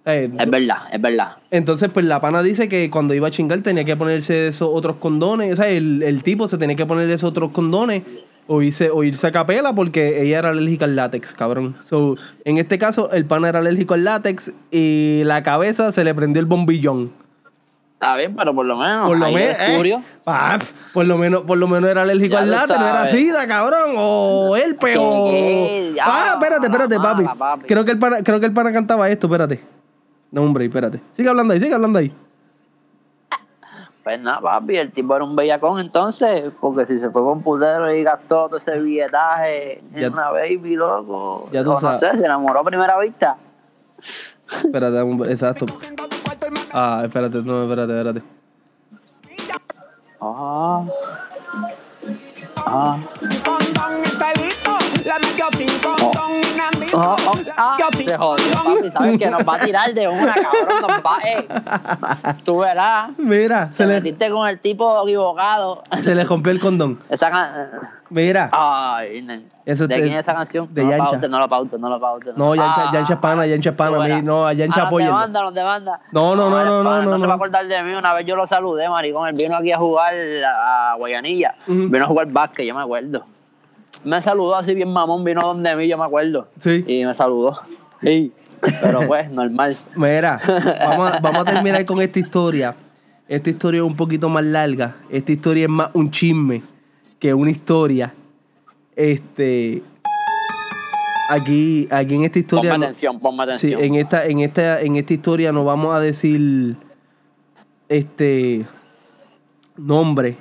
Eh, 0.05 0.29
Es 0.39 0.49
verdad, 0.49 0.77
es 0.91 1.01
verdad. 1.01 1.33
entonces, 1.51 1.89
pues 1.93 2.05
la 2.05 2.19
pana 2.21 2.41
dice 2.41 2.67
que 2.69 2.89
cuando 2.89 3.13
iba 3.13 3.27
a 3.27 3.31
chingar 3.31 3.61
tenía 3.61 3.83
que 3.83 3.95
ponerse 3.95 4.47
esos 4.47 4.69
otros 4.71 4.95
condones. 4.95 5.53
O 5.53 5.55
sea, 5.55 5.67
el, 5.67 6.01
el 6.03 6.23
tipo 6.23 6.47
se 6.47 6.57
tenía 6.57 6.75
que 6.75 6.85
poner 6.85 7.09
esos 7.09 7.29
otros 7.29 7.51
condones 7.51 8.03
o 8.47 8.61
irse, 8.63 8.89
o 8.89 9.03
irse 9.03 9.27
a 9.27 9.31
capela 9.31 9.73
porque 9.73 10.23
ella 10.23 10.39
era 10.39 10.49
alérgica 10.49 10.85
al 10.85 10.95
látex, 10.95 11.33
cabrón. 11.33 11.75
So, 11.81 12.15
en 12.45 12.57
este 12.57 12.79
caso, 12.79 13.11
el 13.11 13.25
pana 13.25 13.49
era 13.49 13.59
alérgico 13.59 13.93
al 13.93 14.03
látex 14.05 14.51
y 14.71 15.21
la 15.25 15.43
cabeza 15.43 15.91
se 15.91 16.03
le 16.03 16.15
prendió 16.15 16.39
el 16.39 16.47
bombillón. 16.47 17.11
Está 17.93 18.15
bien, 18.15 18.33
pero 18.35 18.55
por 18.55 18.65
lo 18.65 18.77
menos. 18.77 19.07
Por 19.09 19.19
lo 19.19 19.25
menos, 19.29 19.55
eh, 19.59 19.99
por 20.93 21.05
lo 21.05 21.17
menos, 21.17 21.41
por 21.41 21.57
lo 21.57 21.67
menos 21.67 21.91
era 21.91 22.03
alérgico 22.03 22.35
Ya 22.35 22.39
al 22.39 22.49
látex, 22.51 22.79
no 22.79 22.87
era 22.87 23.05
sida, 23.05 23.45
cabrón, 23.45 23.91
o 23.97 24.55
herpes, 24.55 24.93
¿Qué, 24.93 24.97
o. 24.97 25.29
qué? 25.29 25.91
Ya, 25.97 26.03
Ah, 26.07 26.31
espérate, 26.35 26.67
espérate, 26.67 26.95
papi. 26.95 27.65
Creo 27.67 27.83
que 27.83 27.91
el 27.91 27.99
pana, 27.99 28.23
creo 28.23 28.39
que 28.39 28.45
el 28.45 28.53
pana 28.53 28.71
cantaba 28.71 29.09
esto, 29.09 29.27
espérate. 29.27 29.59
No, 30.31 30.43
hombre, 30.43 30.65
espérate. 30.65 31.01
Sigue 31.13 31.29
hablando 31.29 31.53
ahí, 31.53 31.59
sigue 31.59 31.73
hablando 31.73 31.99
ahí. 31.99 32.13
Pues 34.03 34.19
nada, 34.21 34.39
papi, 34.41 34.77
el 34.77 34.91
tipo 34.91 35.15
era 35.15 35.25
un 35.25 35.35
bellacón 35.35 35.79
entonces, 35.79 36.51
porque 36.61 36.85
si 36.85 36.97
se 36.97 37.09
fue 37.09 37.21
con 37.21 37.41
putero 37.41 37.93
y 37.93 38.01
gastó 38.03 38.47
todo 38.47 38.57
ese 38.57 38.79
billetaje 38.79 39.79
en 39.93 40.01
Ya- 40.01 40.09
una 40.09 40.29
baby, 40.31 40.75
loco. 40.75 41.49
Ya 41.51 41.63
tú 41.63 41.71
o 41.71 41.73
no 41.75 41.79
sabes. 41.79 41.99
sé, 41.99 42.17
se 42.17 42.25
enamoró 42.25 42.61
a 42.61 42.63
primera 42.63 42.97
vista. 42.99 43.37
Espérate, 44.63 44.93
dame 44.95 45.11
un- 45.11 45.29
exacto. 45.29 45.65
Ah, 46.73 47.01
espérate, 47.05 47.41
no, 47.43 47.63
espérate, 47.63 47.91
espérate. 47.97 48.23
Ah. 50.21 50.85
Ah. 52.65 52.97
La 55.09 55.57
sin 55.57 55.67
condón 55.79 56.31
Nandi. 56.55 56.87
Oh, 56.93 57.15
oh, 57.27 57.33
ah, 57.57 57.77
se 57.97 58.15
jodió, 58.15 58.43
condón. 58.55 58.75
papi, 58.77 58.89
sabes 58.91 59.17
que 59.17 59.29
nos 59.31 59.41
va 59.47 59.55
a 59.55 59.59
tirar 59.59 59.93
de 59.93 60.07
una, 60.07 60.33
cabrón, 60.35 60.81
nos 60.81 60.91
va, 61.03 61.17
eh. 61.23 61.47
Tú 62.45 62.59
verás. 62.59 63.09
Mira, 63.17 63.69
Te 63.69 63.73
se 63.73 63.87
le, 63.87 63.93
metiste 63.95 64.29
con 64.29 64.47
el 64.47 64.59
tipo 64.59 65.01
equivocado. 65.03 65.81
se 66.01 66.13
le 66.13 66.23
rompió 66.25 66.51
el 66.51 66.59
condón. 66.59 66.99
Esa 67.09 67.31
can... 67.31 67.69
Mira. 68.11 68.49
Ay. 68.51 69.23
Eso 69.65 69.87
¿De 69.87 69.95
te- 69.95 70.01
quién 70.01 70.13
es 70.15 70.19
esa 70.21 70.33
canción? 70.33 70.67
de 70.73 70.83
no 70.83 70.89
Yancha. 70.91 71.27
no 71.27 71.39
lo 71.39 71.47
pautes, 71.49 71.79
no 71.79 71.89
lo 71.89 71.99
pautes. 71.99 72.35
No, 72.37 72.55
Yancha, 72.55 72.89
Ah, 72.89 72.91
Yancha 72.93 73.13
es 73.13 73.19
pana, 73.19 73.45
Yancha 73.47 73.69
es 73.71 73.77
pana. 73.77 74.21
no, 74.21 74.45
a 74.47 74.53
Yancha 74.53 74.73
Ah, 74.75 74.77
nos 74.79 74.87
apóyenlo. 74.87 75.13
demanda, 75.15 75.41
nos 75.43 75.53
demanda. 75.53 75.99
No, 76.11 76.35
no, 76.35 76.49
no, 76.49 76.65
no, 76.65 76.83
no, 76.83 77.01
no, 77.03 77.13
se 77.13 77.19
no. 77.19 77.27
va 77.27 77.33
a 77.33 77.35
acordar 77.35 77.67
de 77.67 77.83
mí. 77.83 77.93
Una 77.93 78.13
vez 78.13 78.25
yo 78.25 78.35
lo 78.35 78.45
saludé, 78.47 78.89
maricón. 78.89 79.27
Él 79.27 79.35
vino 79.37 79.55
aquí 79.55 79.71
a 79.71 79.77
jugar 79.77 80.13
a 80.45 80.95
Guayanilla. 80.97 81.55
Vino 81.67 82.03
a 82.05 82.07
jugar 82.07 82.27
básquet, 82.27 82.65
yo 82.67 82.73
me 82.75 82.81
acuerdo. 82.81 83.23
Me 84.03 84.21
saludó 84.21 84.55
así 84.55 84.73
bien 84.73 84.91
mamón, 84.91 85.23
vino 85.23 85.41
donde 85.43 85.75
mí, 85.75 85.87
yo 85.87 85.97
me 85.97 86.05
acuerdo. 86.05 86.47
Sí. 86.59 86.83
Y 86.87 87.05
me 87.05 87.13
saludó. 87.13 87.59
Sí. 88.01 88.31
Pero 88.81 89.07
pues, 89.07 89.29
normal. 89.29 89.77
Mira, 89.95 90.41
vamos 90.45 91.13
a, 91.13 91.19
vamos 91.19 91.41
a 91.41 91.45
terminar 91.53 91.85
con 91.85 92.01
esta 92.01 92.19
historia. 92.19 92.75
Esta 93.27 93.49
historia 93.49 93.79
es 93.79 93.85
un 93.85 93.95
poquito 93.95 94.29
más 94.29 94.43
larga. 94.43 94.95
Esta 95.09 95.31
historia 95.31 95.63
es 95.63 95.69
más 95.69 95.91
un 95.93 96.09
chisme 96.09 96.63
que 97.19 97.33
una 97.33 97.51
historia. 97.51 98.13
Este. 98.95 99.83
Aquí, 101.29 101.87
aquí 101.91 102.15
en 102.15 102.23
esta 102.23 102.39
historia. 102.39 102.71
Ponme 102.71 102.85
atención, 102.85 103.19
ponme 103.19 103.43
sí, 103.43 103.73
atención. 103.73 103.81
en 103.83 103.95
esta, 103.95 104.25
en 104.25 104.39
esta, 104.39 104.81
en 104.81 104.95
esta 104.95 105.13
historia 105.13 105.51
no 105.51 105.63
vamos 105.63 105.93
a 105.93 105.99
decir 105.99 106.75
este 107.87 108.65
nombre. 109.77 110.37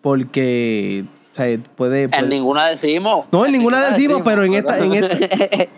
Porque 0.00 1.04
sea, 1.42 1.58
puede, 1.76 2.08
puede- 2.08 2.22
En 2.22 2.28
ninguna 2.28 2.66
decimos. 2.66 3.26
No, 3.32 3.44
en 3.46 3.52
ninguna 3.52 3.82
decimos, 3.90 4.22
pero 4.24 4.44
en 4.44 4.54
esta- 4.54 4.78
en 4.78 4.92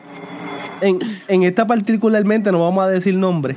en, 0.81 0.98
en 1.29 1.42
esta 1.44 1.66
particularmente 1.66 2.51
no 2.53 2.61
vamos 2.61 2.85
a 2.85 2.88
decir 2.88 3.14
nombre. 3.16 3.57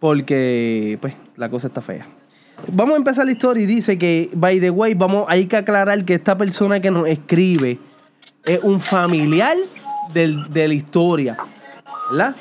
Porque, 0.00 0.98
pues, 1.00 1.14
la 1.36 1.48
cosa 1.48 1.68
está 1.68 1.80
fea. 1.80 2.06
Vamos 2.72 2.94
a 2.94 2.96
empezar 2.98 3.24
la 3.26 3.32
historia 3.32 3.62
y 3.62 3.66
dice 3.66 3.98
que, 3.98 4.30
by 4.34 4.60
the 4.60 4.70
way, 4.70 4.94
vamos, 4.94 5.26
hay 5.28 5.46
que 5.46 5.56
aclarar 5.56 6.04
que 6.04 6.14
esta 6.14 6.36
persona 6.36 6.80
que 6.80 6.90
nos 6.90 7.08
escribe 7.08 7.78
es 8.44 8.60
un 8.62 8.80
familiar 8.80 9.56
del- 10.12 10.48
de 10.50 10.68
la 10.68 10.74
historia. 10.74 11.36
¿Verdad? 12.10 12.34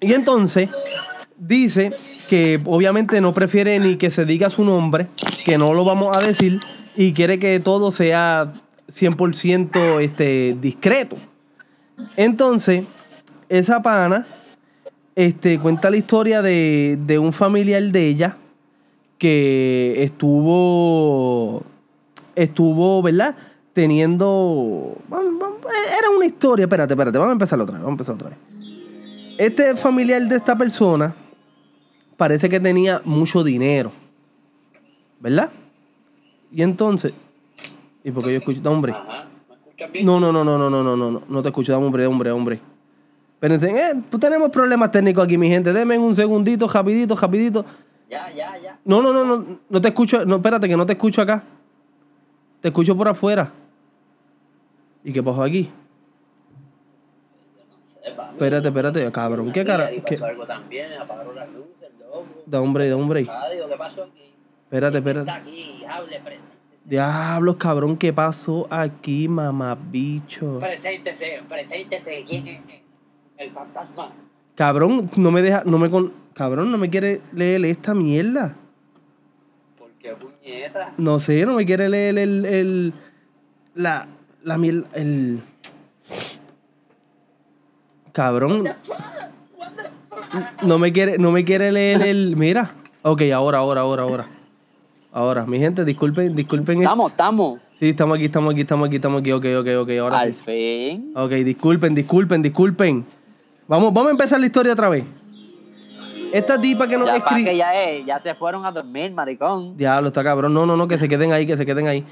Y 0.00 0.12
entonces, 0.12 0.70
dice 1.36 1.92
que 2.28 2.60
obviamente 2.64 3.20
no 3.20 3.34
prefiere 3.34 3.78
ni 3.78 3.96
que 3.96 4.10
se 4.10 4.24
diga 4.24 4.48
su 4.48 4.64
nombre, 4.64 5.08
que 5.44 5.58
no 5.58 5.74
lo 5.74 5.84
vamos 5.84 6.16
a 6.16 6.20
decir, 6.20 6.60
y 6.96 7.12
quiere 7.12 7.38
que 7.38 7.60
todo 7.60 7.92
sea 7.92 8.52
100% 8.88 10.00
este, 10.00 10.56
discreto. 10.60 11.16
Entonces, 12.16 12.84
esa 13.48 13.82
pana 13.82 14.26
este, 15.14 15.58
cuenta 15.58 15.90
la 15.90 15.96
historia 15.96 16.42
de, 16.42 16.98
de 17.06 17.18
un 17.18 17.32
familiar 17.32 17.82
de 17.82 18.08
ella 18.08 18.36
que 19.18 20.02
estuvo, 20.02 21.62
estuvo, 22.34 23.02
¿verdad? 23.02 23.36
Teniendo... 23.72 24.96
vamos, 25.08 25.42
Era 25.98 26.10
una 26.10 26.26
historia, 26.26 26.64
espérate, 26.64 26.94
espérate, 26.94 27.18
vamos 27.18 27.30
a 27.30 27.32
empezar 27.32 27.60
otra 27.60 27.74
vez, 27.74 27.82
vamos 27.82 27.92
a 27.92 27.94
empezar 27.94 28.14
otra 28.14 28.28
vez. 28.30 29.36
Este 29.38 29.74
familiar 29.74 30.22
de 30.22 30.36
esta 30.36 30.56
persona 30.56 31.14
parece 32.16 32.48
que 32.48 32.60
tenía 32.60 33.00
mucho 33.04 33.42
dinero, 33.42 33.90
¿verdad? 35.20 35.50
Y 36.54 36.62
entonces... 36.62 37.12
¿Y 38.04 38.10
por 38.10 38.22
qué 38.22 38.32
yo 38.32 38.38
escucho? 38.38 38.60
Hombre. 38.70 38.94
No, 40.04 40.20
no, 40.20 40.32
no, 40.32 40.44
no, 40.44 40.56
no, 40.58 40.70
no, 40.70 40.82
no, 40.82 40.96
no, 40.96 41.10
no, 41.10 41.22
no 41.26 41.42
te 41.42 41.48
escucho, 41.48 41.76
hombre, 41.76 42.06
hombre, 42.06 42.30
hombre. 42.30 42.60
Espérense, 43.34 43.70
eh, 43.70 44.02
pues 44.08 44.20
tenemos 44.20 44.50
problemas 44.50 44.92
técnicos 44.92 45.24
aquí, 45.24 45.36
mi 45.36 45.48
gente. 45.48 45.72
Denme 45.72 45.98
un 45.98 46.14
segundito, 46.14 46.68
rapidito, 46.68 47.16
rapidito. 47.16 47.64
Ya, 48.08 48.30
ya, 48.30 48.56
ya. 48.58 48.78
No, 48.84 49.02
no, 49.02 49.12
no, 49.12 49.24
no, 49.24 49.58
no 49.68 49.80
te 49.80 49.88
escucho, 49.88 50.24
no, 50.24 50.36
espérate, 50.36 50.68
que 50.68 50.76
no 50.76 50.86
te 50.86 50.92
escucho 50.92 51.20
acá. 51.22 51.42
Te 52.60 52.68
escucho 52.68 52.96
por 52.96 53.08
afuera. 53.08 53.50
¿Y 55.02 55.12
qué 55.12 55.22
pasó 55.22 55.42
aquí? 55.42 55.70
Espérate, 58.04 58.68
espérate, 58.68 59.12
cabrón, 59.12 59.52
¿qué 59.52 59.64
cara? 59.64 59.90
¿Qué? 60.06 60.16
algo 60.22 60.46
también, 60.46 60.92
apagaron 60.92 61.34
las 61.34 61.48
luces, 61.50 61.90
loco. 61.98 62.26
Da 62.46 62.60
hombre, 62.60 62.88
da 62.88 62.96
hombre. 62.96 63.24
¿qué 63.24 63.76
pasó 63.76 64.04
aquí? 64.04 64.33
Espérate, 64.74 64.98
espérate. 64.98 65.30
aquí, 65.30 65.84
hable. 65.88 66.20
Diablos, 66.84 67.56
cabrón, 67.58 67.96
¿qué 67.96 68.12
pasó 68.12 68.66
aquí, 68.68 69.28
mamá 69.28 69.78
bicho? 69.80 70.58
Preséntese, 70.58 71.42
preséntese. 71.48 72.24
¿Quién 72.26 72.48
es 72.48 72.82
el 73.36 73.52
fantasma? 73.52 74.10
Cabrón, 74.56 75.08
no 75.16 75.30
me 75.30 75.42
deja, 75.42 75.62
no 75.64 75.78
me 75.78 75.88
con. 75.90 76.12
Cabrón, 76.34 76.72
no 76.72 76.78
me 76.78 76.90
quiere 76.90 77.20
leer 77.32 77.64
esta 77.66 77.94
mierda. 77.94 78.56
¿Por 79.78 79.90
qué 79.92 80.12
puñeta? 80.16 80.92
No 80.98 81.20
sé, 81.20 81.46
no 81.46 81.54
me 81.54 81.64
quiere 81.64 81.88
leer 81.88 82.18
el. 82.18 82.44
el 82.44 82.94
la. 83.76 84.08
La 84.42 84.58
mierda. 84.58 84.88
El. 84.94 85.40
Cabrón. 88.10 88.64
No 90.64 90.80
me 90.80 90.92
quiere, 90.92 91.16
no 91.16 91.30
me 91.30 91.44
quiere 91.44 91.70
leer 91.70 92.02
el. 92.02 92.34
Mira. 92.34 92.74
Ok, 93.02 93.22
ahora, 93.32 93.58
ahora, 93.58 93.82
ahora, 93.82 94.02
ahora. 94.02 94.33
Ahora, 95.16 95.46
mi 95.46 95.60
gente, 95.60 95.84
disculpen, 95.84 96.34
disculpen. 96.34 96.82
Estamos, 96.82 97.12
estamos. 97.12 97.60
Sí, 97.78 97.90
estamos 97.90 98.16
aquí, 98.16 98.24
estamos 98.24 98.50
aquí, 98.52 98.62
estamos 98.62 98.88
aquí, 98.88 98.96
estamos 98.96 99.20
aquí. 99.20 99.30
Ok, 99.30 99.44
ok, 99.60 99.68
ok, 99.82 99.90
ahora 100.00 100.18
Al 100.18 100.34
sí. 100.34 100.42
fin. 100.44 101.12
Ok, 101.14 101.30
disculpen, 101.30 101.94
disculpen, 101.94 102.42
disculpen. 102.42 103.04
Vamos, 103.68 103.94
vamos 103.94 104.08
a 104.08 104.10
empezar 104.10 104.40
la 104.40 104.46
historia 104.46 104.72
otra 104.72 104.88
vez. 104.88 105.04
Esta 106.34 106.60
tipa 106.60 106.88
que 106.88 106.98
nos 106.98 107.06
Ya, 107.06 107.20
para 107.20 107.36
que 107.36 107.56
ya, 107.56 107.80
es, 107.80 108.04
ya 108.04 108.18
se 108.18 108.34
fueron 108.34 108.66
a 108.66 108.72
dormir, 108.72 109.12
maricón. 109.12 109.76
Diablo, 109.76 110.08
está 110.08 110.24
cabrón. 110.24 110.52
No, 110.52 110.66
no, 110.66 110.76
no, 110.76 110.88
que 110.88 110.98
se 110.98 111.08
queden 111.08 111.30
ahí, 111.30 111.46
que 111.46 111.56
se 111.56 111.64
queden 111.64 111.86
ahí. 111.86 112.04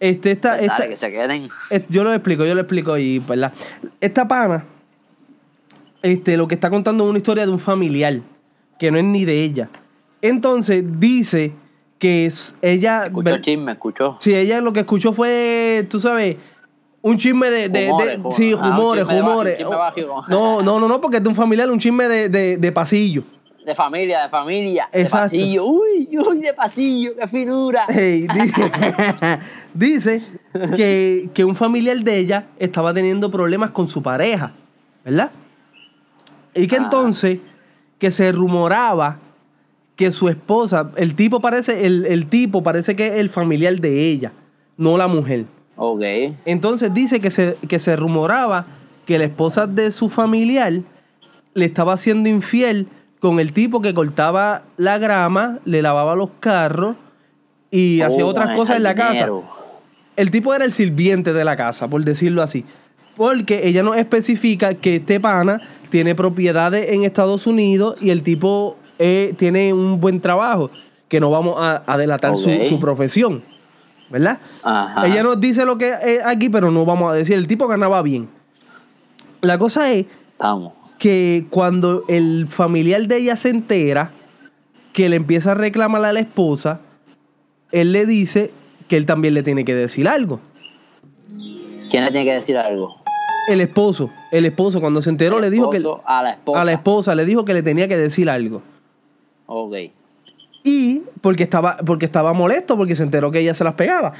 Este, 0.00 0.32
esta, 0.32 0.56
Dale, 0.56 0.66
esta, 0.66 0.88
que 0.88 0.96
se 0.96 1.12
queden. 1.12 1.48
Yo 1.88 2.02
lo 2.02 2.12
explico, 2.12 2.44
yo 2.44 2.56
lo 2.56 2.62
explico 2.62 2.98
y 2.98 3.20
¿verdad? 3.20 3.52
Esta 4.00 4.26
pana, 4.26 4.64
este, 6.02 6.36
lo 6.36 6.48
que 6.48 6.56
está 6.56 6.70
contando 6.70 7.04
es 7.04 7.10
una 7.10 7.18
historia 7.18 7.46
de 7.46 7.52
un 7.52 7.60
familiar, 7.60 8.20
que 8.80 8.90
no 8.90 8.98
es 8.98 9.04
ni 9.04 9.24
de 9.24 9.44
ella. 9.44 9.68
Entonces 10.22 10.82
dice 10.98 11.52
que 11.98 12.26
es- 12.26 12.54
ella. 12.62 13.06
Escuchó 13.06 13.34
el 13.34 13.42
chisme, 13.42 13.72
escuchó. 13.72 14.16
si 14.20 14.34
ella 14.34 14.60
lo 14.60 14.72
que 14.72 14.80
escuchó 14.80 15.12
fue, 15.12 15.86
tú 15.90 15.98
sabes, 16.00 16.36
un 17.02 17.16
chisme 17.18 17.50
de. 17.50 17.68
de- 17.68 17.90
Humores, 17.90 18.16
humores. 18.18 18.36
sí, 18.36 18.54
Ah, 18.58 18.68
humores, 18.70 19.06
bajo, 19.06 19.20
humores. 19.20 19.58
bajo. 19.66 20.24
No, 20.30 20.62
no, 20.62 20.78
no, 20.80 20.88
no, 20.88 21.00
porque 21.00 21.18
es 21.18 21.22
de 21.22 21.28
un 21.28 21.34
familiar, 21.34 21.70
un 21.70 21.78
chisme 21.78 22.08
de, 22.08 22.28
de, 22.28 22.56
de 22.56 22.72
pasillo. 22.72 23.22
De 23.64 23.74
familia, 23.74 24.22
de 24.22 24.28
familia. 24.28 24.88
Exacto. 24.92 25.36
De 25.36 25.42
pasillo. 25.42 25.64
Uy. 25.66 26.08
Uy, 26.10 26.18
uy, 26.18 26.40
de 26.40 26.54
pasillo, 26.54 27.10
qué 27.18 27.28
finura. 27.28 27.84
Hey, 27.88 28.26
dice, 28.32 28.62
dice 29.74 30.22
que, 30.76 31.28
que 31.34 31.44
un 31.44 31.54
familiar 31.54 31.98
de 31.98 32.16
ella 32.18 32.46
estaba 32.58 32.94
teniendo 32.94 33.30
problemas 33.30 33.70
con 33.70 33.86
su 33.86 34.02
pareja, 34.02 34.52
¿verdad? 35.04 35.30
Y 36.54 36.66
que 36.66 36.76
Ah. 36.76 36.82
entonces, 36.84 37.38
que 37.98 38.10
se 38.10 38.32
rumoraba 38.32 39.18
que 39.98 40.12
su 40.12 40.28
esposa, 40.28 40.92
el 40.94 41.16
tipo 41.16 41.40
parece, 41.40 41.84
el, 41.84 42.06
el 42.06 42.26
tipo 42.26 42.62
parece 42.62 42.94
que 42.94 43.08
es 43.08 43.14
el 43.14 43.28
familiar 43.28 43.80
de 43.80 44.08
ella, 44.08 44.30
no 44.76 44.96
la 44.96 45.08
mujer. 45.08 45.44
Ok. 45.74 46.02
Entonces 46.44 46.94
dice 46.94 47.18
que 47.18 47.32
se, 47.32 47.56
que 47.66 47.80
se 47.80 47.96
rumoraba 47.96 48.64
que 49.06 49.18
la 49.18 49.24
esposa 49.24 49.66
de 49.66 49.90
su 49.90 50.08
familiar 50.08 50.72
le 51.52 51.64
estaba 51.64 51.96
siendo 51.96 52.28
infiel 52.28 52.86
con 53.18 53.40
el 53.40 53.52
tipo 53.52 53.82
que 53.82 53.92
cortaba 53.92 54.62
la 54.76 54.98
grama, 54.98 55.58
le 55.64 55.82
lavaba 55.82 56.14
los 56.14 56.30
carros 56.38 56.94
y 57.72 58.00
hacía 58.00 58.24
Oh, 58.24 58.28
otras 58.28 58.46
con 58.46 58.52
el 58.52 58.56
cosas 58.60 58.76
en 58.76 58.84
la 58.84 58.94
casa. 58.94 59.28
El 60.14 60.30
tipo 60.30 60.54
era 60.54 60.64
el 60.64 60.70
sirviente 60.70 61.32
de 61.32 61.44
la 61.44 61.56
casa, 61.56 61.88
por 61.88 62.04
decirlo 62.04 62.44
así. 62.44 62.64
Porque 63.16 63.66
ella 63.66 63.82
no 63.82 63.96
especifica 63.96 64.74
que 64.74 64.96
este 64.96 65.18
pana 65.18 65.60
tiene 65.88 66.14
propiedades 66.14 66.90
en 66.90 67.02
Estados 67.02 67.48
Unidos 67.48 68.00
y 68.00 68.10
el 68.10 68.22
tipo 68.22 68.76
eh, 68.98 69.34
tiene 69.36 69.72
un 69.72 70.00
buen 70.00 70.20
trabajo, 70.20 70.70
que 71.08 71.20
no 71.20 71.30
vamos 71.30 71.56
a, 71.58 71.82
a 71.86 71.96
delatar 71.96 72.36
su- 72.36 72.78
profesión, 72.80 73.42
¿verdad? 74.10 74.38
Ajá. 74.62 75.06
Ella 75.06 75.22
nos 75.22 75.40
dice 75.40 75.64
lo 75.64 75.78
que 75.78 75.94
es 76.04 76.24
aquí, 76.24 76.48
pero 76.48 76.70
no 76.70 76.84
vamos 76.84 77.10
a 77.10 77.14
decir. 77.14 77.36
El 77.36 77.46
tipo 77.46 77.66
ganaba 77.66 78.02
bien. 78.02 78.28
La 79.40 79.56
cosa 79.58 79.90
es 79.92 80.06
Estamos. 80.32 80.72
que 80.98 81.46
cuando 81.50 82.04
el 82.08 82.46
familiar 82.48 83.02
de 83.06 83.16
ella 83.18 83.36
se 83.36 83.50
entera 83.50 84.10
que 84.92 85.08
le 85.08 85.16
empieza 85.16 85.52
a 85.52 85.54
reclamar 85.54 86.04
a 86.04 86.12
la 86.12 86.20
esposa, 86.20 86.80
él 87.72 87.92
le 87.92 88.04
dice 88.04 88.50
que 88.88 88.96
él 88.96 89.06
también 89.06 89.34
le 89.34 89.42
tiene 89.42 89.64
que 89.64 89.74
decir 89.74 90.08
algo. 90.08 90.40
¿Quién 91.90 92.04
le 92.04 92.10
tiene 92.10 92.24
que 92.26 92.32
decir 92.34 92.56
algo? 92.56 92.96
El 93.48 93.60
esposo, 93.62 94.10
el 94.30 94.44
esposo 94.44 94.80
cuando 94.80 95.00
se 95.00 95.08
enteró 95.10 95.36
El 95.36 95.42
le 95.42 95.50
dijo 95.50 95.70
que 95.70 95.78
a 96.04 96.22
la 96.22 96.30
esposa. 96.32 96.60
a 96.60 96.64
la 96.64 96.72
esposa 96.72 97.14
le 97.14 97.24
dijo 97.24 97.44
que 97.46 97.54
le 97.54 97.62
tenía 97.62 97.88
que 97.88 97.96
decir 97.96 98.28
algo. 98.28 98.60
Ok. 99.50 99.74
Y 100.62 101.00
porque 101.22 101.42
estaba 101.44 101.78
porque 101.78 102.04
estaba 102.04 102.32
molesto 102.34 102.76
porque 102.76 102.94
se 102.94 103.02
enteró 103.02 103.30
que 103.30 103.40
ella 103.40 103.54
se 103.54 103.64
las 103.64 103.74
pegaba. 103.74 104.12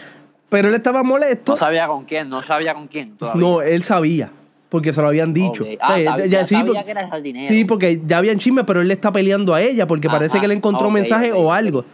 Pero 0.49 0.69
él 0.69 0.75
estaba 0.75 1.03
molesto. 1.03 1.53
No 1.53 1.57
sabía 1.57 1.87
con 1.87 2.05
quién, 2.07 2.29
no 2.31 2.43
sabía 2.43 2.73
con 2.73 2.87
quién 2.89 3.17
todavía. 3.19 3.41
No, 3.41 3.61
él 3.61 3.83
sabía, 3.83 4.31
porque 4.71 4.95
se 4.95 5.03
lo 5.03 5.09
habían 5.09 5.35
dicho. 5.35 5.67
Ah, 5.81 5.93
O 5.93 5.97
sea, 5.97 6.05
sabía, 6.13 6.27
ya- 6.27 6.47
sí, 6.47 6.55
sabía 6.55 6.73
por- 6.75 6.85
que 6.87 6.91
era 6.91 7.01
el 7.03 7.11
jardinero. 7.11 7.49
sí, 7.49 7.65
porque 7.67 8.01
ya 8.07 8.17
habían 8.17 8.39
chismes, 8.39 8.65
pero 8.67 8.81
él 8.81 8.89
le 8.89 8.95
está 8.95 9.13
peleando 9.13 9.53
a 9.55 9.61
ella 9.61 9.87
porque 9.87 10.09
parece 10.09 10.41
que 10.41 10.49
le 10.49 10.55
encontró 10.55 10.87
ok, 10.89 10.93
mensaje 10.95 11.33
o 11.33 11.53
algo. 11.53 11.85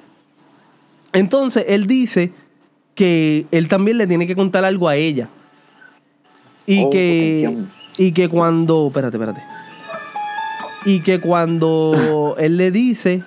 Entonces, 1.12 1.64
él 1.68 1.87
dice 1.88 2.31
que 2.94 3.47
él 3.51 3.66
también 3.66 3.99
le 3.99 4.07
tiene 4.07 4.27
que 4.27 4.37
contar 4.37 4.64
algo 4.64 4.88
a 4.88 4.94
ella. 4.97 5.29
Y 6.66 6.85
Oh, 6.85 6.90
que 6.90 7.57
y 7.99 8.12
que 8.12 8.29
cuando, 8.29 8.87
espérate, 8.88 9.16
espérate. 9.16 9.42
Y 10.85 11.01
que 11.01 11.20
cuando 11.20 12.35
él 12.38 12.57
le 12.57 12.70
dice, 12.70 13.23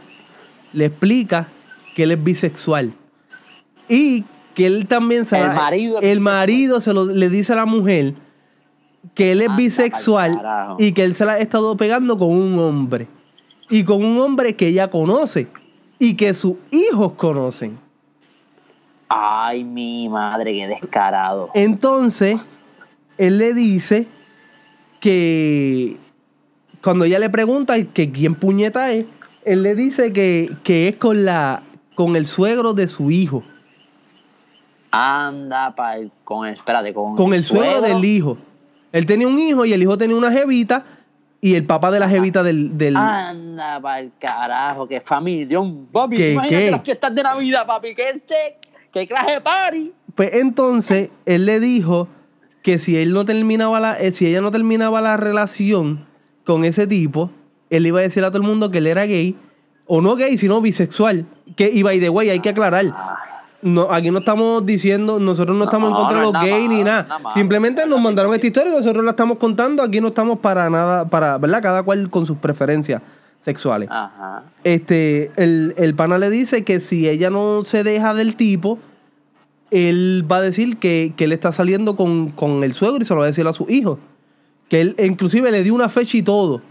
le 0.74 0.86
explica 0.86 1.48
que 1.96 2.04
él 2.04 2.12
es 2.12 2.24
bisexual. 2.24 2.94
Y 3.90 4.24
que 4.54 4.66
él 4.68 4.88
también 4.88 5.26
se 5.26 5.38
El 5.38 5.48
la- 5.48 5.54
marido 5.54 6.00
el 6.02 6.20
marido 6.20 6.82
se 6.82 6.94
lo, 6.94 7.06
le 7.06 7.30
dice 7.30 7.54
a 7.54 7.58
la 7.58 7.66
mujer 7.66 8.14
que 9.14 9.32
él 9.32 9.42
es 9.42 9.48
Anda 9.50 9.58
bisexual 9.58 10.42
y 10.80 10.92
que 10.92 11.04
él 11.04 11.16
se 11.16 11.26
la 11.26 11.34
ha 11.34 11.38
estado 11.40 11.76
pegando 11.78 12.18
con 12.18 12.30
un 12.30 12.60
hombre. 12.60 13.08
Y 13.70 13.84
con 13.84 14.04
un 14.04 14.20
hombre 14.20 14.56
que 14.56 14.68
ella 14.68 14.90
conoce 14.90 15.48
y 16.00 16.16
que 16.16 16.34
sus 16.34 16.56
hijos 16.72 17.14
conocen. 17.14 17.78
Ay, 19.10 19.64
mi 19.64 20.08
madre, 20.10 20.54
qué 20.54 20.68
descarado. 20.68 21.50
Entonces, 21.54 22.62
él 23.18 23.38
le 23.38 23.54
dice 23.54 24.08
que 25.00 25.98
cuando 26.84 27.06
ella 27.06 27.20
le 27.20 27.30
pregunta 27.30 27.76
que 27.84 28.12
quién 28.12 28.36
puñeta 28.36 28.92
es, 28.92 29.06
él 29.46 29.64
le 29.64 29.76
dice 29.76 30.12
que, 30.14 30.52
que 30.64 30.88
es 30.90 30.96
con 30.98 31.26
la 31.26 31.64
con 31.96 32.16
el 32.16 32.26
suegro 32.28 32.74
de 32.74 32.88
su 32.88 33.10
hijo, 33.12 33.44
Anda 34.92 35.76
pa 35.76 35.98
el- 35.98 36.12
con 36.24 36.48
espérate, 36.48 36.94
con, 36.94 37.16
con 37.16 37.34
el 37.34 37.44
suegro 37.44 37.82
del 37.82 38.04
hijo. 38.06 38.38
Él 38.92 39.06
tenía 39.06 39.28
un 39.28 39.38
hijo 39.38 39.66
y 39.66 39.74
el 39.74 39.82
hijo 39.82 39.98
tenía 39.98 40.16
una 40.16 40.32
jevita 40.32 40.86
y 41.42 41.56
el 41.56 41.66
papá 41.66 41.92
de 41.92 42.00
la 42.00 42.08
jevita 42.10 42.42
del, 42.44 42.78
del 42.78 42.96
Anda 42.96 43.80
pa 43.82 44.00
el 44.00 44.12
carajo, 44.20 44.88
qué 44.88 45.02
familia, 45.02 45.60
papi. 45.92 46.16
¿Qué, 46.16 46.34
imagínate 46.34 46.66
qué? 46.66 46.72
las 46.72 46.84
fiestas 46.84 47.14
de 47.16 47.24
Navidad, 47.24 47.66
papi, 47.68 47.94
que 47.96 48.10
este, 48.12 48.36
que 48.94 49.08
clase 49.08 49.32
de 49.32 49.42
party. 49.42 49.92
Pues 50.16 50.34
entonces 50.34 51.10
él 51.26 51.46
le 51.46 51.60
dijo 51.60 52.08
que 52.64 52.80
si 52.80 52.98
él 52.98 53.12
no 53.14 53.26
terminaba 53.26 53.80
la, 53.80 54.00
eh, 54.00 54.12
si 54.14 54.26
ella 54.28 54.42
no 54.42 54.52
terminaba 54.52 55.02
la 55.02 55.18
relación 55.18 56.06
con 56.48 56.64
ese 56.64 56.88
tipo, 56.88 57.30
él 57.70 57.86
iba 57.86 58.00
a 58.00 58.04
decir 58.04 58.24
a 58.24 58.30
todo 58.30 58.38
el 58.38 58.48
mundo 58.48 58.72
que 58.72 58.78
él 58.78 58.88
era 58.88 59.06
gay, 59.06 59.36
o 59.86 60.00
no 60.00 60.16
gay, 60.16 60.38
sino 60.38 60.62
bisexual. 60.62 61.26
Que 61.58 61.70
y 61.70 61.84
by 61.84 62.00
the 62.00 62.10
way, 62.10 62.30
hay 62.30 62.40
que 62.40 62.48
aclarar. 62.48 62.86
No, 63.62 63.92
aquí 63.92 64.12
no 64.12 64.20
estamos 64.20 64.66
diciendo, 64.66 65.20
nosotros 65.20 65.58
no, 65.58 65.66
estamos 65.66 65.90
en 65.90 65.96
contra 65.96 66.20
de 66.20 66.24
los 66.24 66.32
gays 66.32 66.70
ni 66.70 66.86
nada. 66.86 67.20
Simplemente 67.34 67.86
nos 67.86 68.00
mandaron 68.00 68.34
esta 68.34 68.48
historia 68.48 68.72
y 68.72 68.76
nosotros 68.78 69.04
la 69.04 69.12
estamos 69.12 69.38
contando. 69.38 69.84
Aquí 69.84 70.00
no 70.00 70.08
estamos 70.08 70.40
para 70.40 70.70
nada, 70.70 71.10
para, 71.10 71.38
¿verdad? 71.38 71.62
Cada 71.62 71.84
cual 71.84 72.10
con 72.10 72.26
sus 72.26 72.38
preferencias 72.38 73.02
sexuales. 73.40 73.90
Ajá. 73.92 74.44
Este, 74.64 75.32
el, 75.36 75.74
el 75.78 75.96
pana 75.96 76.18
le 76.18 76.30
dice 76.30 76.64
que 76.64 76.80
si 76.80 77.10
ella 77.10 77.30
no 77.30 77.64
se 77.64 77.84
deja 77.84 78.14
del 78.14 78.36
tipo, 78.38 78.80
él 79.70 80.26
va 80.32 80.38
a 80.38 80.42
decir 80.42 80.78
que, 80.78 81.12
que 81.18 81.26
él 81.26 81.34
está 81.34 81.52
saliendo 81.52 81.98
con, 81.98 82.30
con 82.30 82.64
el 82.64 82.74
suegro 82.74 83.02
y 83.02 83.06
se 83.06 83.14
lo 83.14 83.20
va 83.20 83.26
a 83.26 83.28
decir 83.28 83.46
a 83.48 83.54
su 83.54 83.70
hijo. 83.70 84.00
Que 84.70 84.82
él 84.82 84.96
inclusive 85.00 85.52
le 85.52 85.64
dio 85.64 85.74
una 85.74 85.90
fecha 85.90 86.18
y 86.18 86.22
todo 86.22 86.62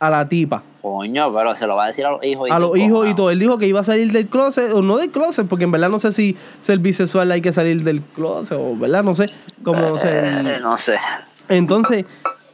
a 0.00 0.10
la 0.10 0.28
tipa. 0.28 0.62
Coño, 0.82 1.32
pero 1.32 1.54
se 1.54 1.66
lo 1.66 1.76
va 1.76 1.84
a 1.84 1.88
decir 1.88 2.04
a 2.04 2.10
los 2.10 2.22
hijos. 2.24 2.48
y 2.48 2.52
A 2.52 2.58
los 2.58 2.76
hijos 2.76 3.08
y 3.08 3.14
todo. 3.14 3.30
Él 3.30 3.38
dijo 3.38 3.56
que 3.58 3.66
iba 3.66 3.80
a 3.80 3.84
salir 3.84 4.12
del 4.12 4.26
closet, 4.26 4.72
o 4.72 4.82
no 4.82 4.98
del 4.98 5.10
closet, 5.10 5.46
porque 5.48 5.64
en 5.64 5.70
verdad 5.70 5.88
no 5.88 5.98
sé 5.98 6.12
si 6.12 6.36
ser 6.60 6.78
bisexual 6.78 7.30
hay 7.32 7.40
que 7.40 7.52
salir 7.52 7.82
del 7.82 8.02
closet, 8.02 8.58
o 8.60 8.76
verdad, 8.76 9.02
no 9.02 9.14
sé 9.14 9.26
cómo 9.62 9.96
se... 9.96 10.08
Eh, 10.10 10.58
no 10.60 10.76
sé. 10.76 10.96
Entonces, 11.48 12.04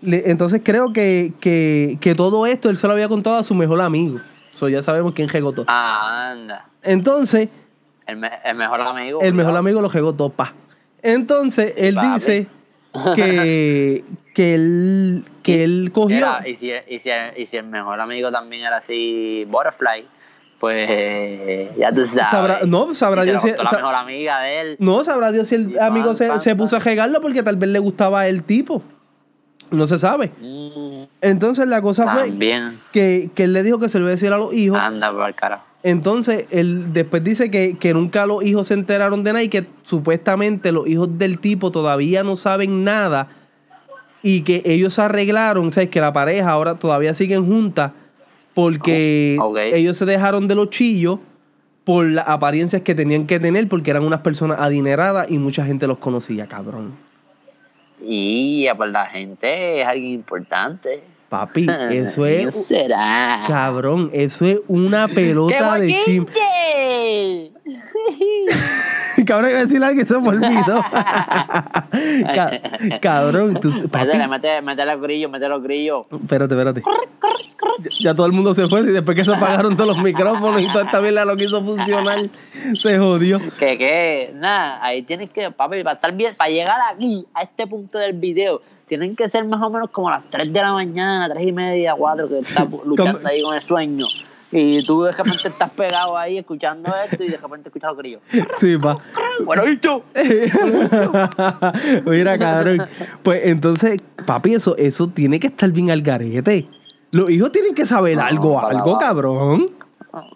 le- 0.02 0.30
entonces 0.30 0.60
creo 0.64 0.92
que, 0.92 1.32
que, 1.40 1.98
que 2.00 2.14
todo 2.14 2.46
esto 2.46 2.70
él 2.70 2.76
se 2.76 2.86
lo 2.86 2.92
había 2.92 3.08
contado 3.08 3.36
a 3.36 3.42
su 3.42 3.54
mejor 3.54 3.80
amigo. 3.80 4.20
So, 4.52 4.68
ya 4.68 4.82
sabemos 4.82 5.12
quién 5.14 5.28
regotó. 5.28 5.64
Ah, 5.66 6.30
anda. 6.32 6.66
Entonces, 6.82 7.48
El, 8.06 8.16
me- 8.18 8.30
el 8.44 8.54
mejor 8.54 8.80
amigo. 8.80 9.20
el 9.22 9.34
mejor 9.34 9.56
amigo 9.56 9.80
lo 9.80 9.88
regotó, 9.88 10.28
pa. 10.28 10.52
Entonces, 11.02 11.72
él 11.76 11.94
papi. 11.96 12.14
dice 12.14 12.46
que, 13.16 14.04
que 14.34 14.54
él, 14.54 15.24
que 15.42 15.64
él 15.64 15.90
cogió... 15.92 16.16
Era, 16.18 16.48
y, 16.48 16.56
si, 16.56 16.70
y, 16.88 16.98
si, 17.00 17.10
y 17.36 17.46
si 17.46 17.56
el 17.56 17.66
mejor 17.66 18.00
amigo 18.00 18.30
también 18.30 18.64
era 18.64 18.76
así, 18.78 19.44
Butterfly, 19.48 20.04
pues 20.58 21.76
ya 21.76 21.90
tú 21.90 22.04
sabes. 22.06 22.28
Sabrá- 22.28 22.60
no, 22.66 22.94
sabrá 22.94 23.22
Dios 23.24 23.42
si- 23.42 23.50
la 23.50 23.70
mejor 23.70 23.94
amiga 23.94 24.40
de 24.40 24.60
él. 24.60 24.76
No, 24.78 25.02
sabrá 25.04 25.32
Dios 25.32 25.48
si 25.48 25.54
el 25.56 25.78
amigo 25.80 26.06
pan, 26.08 26.16
se, 26.16 26.28
pan, 26.28 26.40
se 26.40 26.54
puso 26.54 26.76
a 26.76 26.80
regarlo 26.80 27.20
porque 27.20 27.42
tal 27.42 27.56
vez 27.56 27.70
le 27.70 27.78
gustaba 27.78 28.26
el 28.28 28.42
tipo. 28.42 28.82
No 29.70 29.86
se 29.86 29.98
sabe. 29.98 30.32
Mm, 30.40 31.04
Entonces 31.20 31.66
la 31.68 31.80
cosa 31.80 32.12
fue 32.12 32.32
que, 32.92 33.30
que 33.34 33.44
él 33.44 33.52
le 33.52 33.62
dijo 33.62 33.78
que 33.78 33.88
se 33.88 33.98
lo 33.98 34.04
iba 34.04 34.10
a 34.10 34.14
decir 34.16 34.32
a 34.32 34.36
los 34.38 34.52
hijos. 34.52 34.78
Anda 34.78 35.12
por 35.12 35.26
el 35.28 35.34
carajo. 35.34 35.64
Entonces 35.82 36.44
él 36.50 36.92
después 36.92 37.24
dice 37.24 37.50
que, 37.50 37.78
que 37.78 37.94
nunca 37.94 38.26
los 38.26 38.42
hijos 38.44 38.66
se 38.66 38.74
enteraron 38.74 39.24
de 39.24 39.32
nada 39.32 39.42
y 39.42 39.48
que 39.48 39.64
supuestamente 39.82 40.72
los 40.72 40.86
hijos 40.86 41.16
del 41.18 41.38
tipo 41.38 41.70
todavía 41.70 42.22
no 42.22 42.36
saben 42.36 42.84
nada 42.84 43.28
y 44.22 44.42
que 44.42 44.62
ellos 44.64 44.98
arreglaron, 44.98 45.68
o 45.68 45.72
sea, 45.72 45.88
que 45.88 46.00
la 46.00 46.12
pareja 46.12 46.50
ahora 46.50 46.74
todavía 46.74 47.14
siguen 47.14 47.46
juntas 47.46 47.92
porque 48.54 49.36
Oh, 49.40 49.56
ellos 49.56 49.96
se 49.96 50.04
dejaron 50.06 50.48
de 50.48 50.54
los 50.54 50.70
chillos 50.70 51.18
por 51.84 52.04
las 52.06 52.28
apariencias 52.28 52.82
que 52.82 52.94
tenían 52.94 53.26
que 53.26 53.40
tener 53.40 53.68
porque 53.68 53.90
eran 53.90 54.04
unas 54.04 54.20
personas 54.20 54.60
adineradas 54.60 55.30
y 55.30 55.38
mucha 55.38 55.64
gente 55.64 55.86
los 55.86 55.98
conocía, 55.98 56.46
cabrón. 56.46 56.92
Y 58.02 58.64
ya, 58.64 58.74
pues 58.74 58.90
la 58.90 59.06
gente 59.06 59.80
es 59.80 59.86
alguien 59.86 60.12
importante. 60.12 61.02
Papi, 61.28 61.66
eso 61.90 62.24
¿Quién 62.24 62.48
es 62.48 62.66
será? 62.66 63.44
cabrón, 63.46 64.10
eso 64.12 64.44
es 64.44 64.58
una 64.68 65.06
pelota 65.14 65.78
de 65.78 65.96
chim. 66.04 66.26
Cabrón, 69.30 69.50
iba 69.50 69.60
a 69.60 69.62
decir 69.62 69.84
algo 69.84 70.00
que 70.00 70.06
se 70.06 70.20
me 70.20 70.28
olvidó. 70.28 70.82
Ca- 72.34 72.60
cabrón, 73.00 73.60
tú, 73.60 73.70
Métele, 73.70 74.26
métele, 74.26 74.60
métele 74.60 74.92
los 74.92 75.02
grillos, 75.02 75.30
los 75.30 75.62
grillos. 75.62 76.06
Espérate, 76.10 76.54
espérate. 76.54 76.82
Ya, 77.78 77.90
ya 78.00 78.14
todo 78.14 78.26
el 78.26 78.32
mundo 78.32 78.54
se 78.54 78.66
fue 78.66 78.80
y 78.80 78.86
después 78.86 79.16
que 79.16 79.24
se 79.24 79.32
apagaron 79.32 79.76
todos 79.76 79.96
los 79.96 80.02
micrófonos 80.02 80.60
y 80.60 80.66
toda 80.66 80.84
esta 80.86 80.98
vela 80.98 81.24
lo 81.24 81.36
quiso 81.36 81.62
funcionar, 81.62 82.18
se 82.74 82.98
jodió. 82.98 83.38
Que, 83.56 83.78
que, 83.78 84.32
nada, 84.34 84.84
ahí 84.84 85.02
tienes 85.02 85.30
que, 85.30 85.52
papi, 85.52 85.84
para 85.84 85.94
estar 85.94 86.12
bien, 86.12 86.34
para 86.36 86.50
llegar 86.50 86.78
aquí, 86.92 87.24
a 87.32 87.42
este 87.42 87.68
punto 87.68 87.98
del 87.98 88.14
video, 88.14 88.62
tienen 88.88 89.14
que 89.14 89.28
ser 89.28 89.44
más 89.44 89.62
o 89.62 89.70
menos 89.70 89.90
como 89.90 90.10
las 90.10 90.24
3 90.28 90.52
de 90.52 90.60
la 90.60 90.72
mañana, 90.72 91.32
3 91.32 91.46
y 91.46 91.52
media, 91.52 91.94
4, 91.96 92.28
que 92.28 92.38
estás 92.40 92.66
luchando 92.84 93.28
ahí 93.28 93.42
con 93.42 93.54
el 93.54 93.62
sueño. 93.62 94.06
Y 94.52 94.82
tú 94.82 95.02
de 95.02 95.12
repente 95.12 95.48
estás 95.48 95.74
pegado 95.74 96.16
ahí 96.16 96.38
escuchando 96.38 96.92
esto 97.04 97.22
y 97.22 97.28
de 97.28 97.36
repente 97.36 97.68
escuchas 97.68 97.90
los 97.90 97.98
grillos. 97.98 98.20
Sí, 98.58 98.76
pa. 98.76 98.96
Bueno, 99.44 99.64
dicho. 99.64 100.02
Mira, 102.04 102.36
cabrón. 102.38 102.82
Pues 103.22 103.42
entonces, 103.44 104.00
papi, 104.26 104.54
eso, 104.54 104.76
eso 104.76 105.06
tiene 105.08 105.38
que 105.38 105.46
estar 105.48 105.70
bien 105.70 105.90
al 105.90 106.02
garete. 106.02 106.68
Los 107.12 107.30
hijos 107.30 107.52
tienen 107.52 107.74
que 107.74 107.86
saber 107.86 108.16
No, 108.16 108.22
algo, 108.22 108.54
para 108.54 108.68
algo, 108.68 108.98
cabrón. 108.98 109.66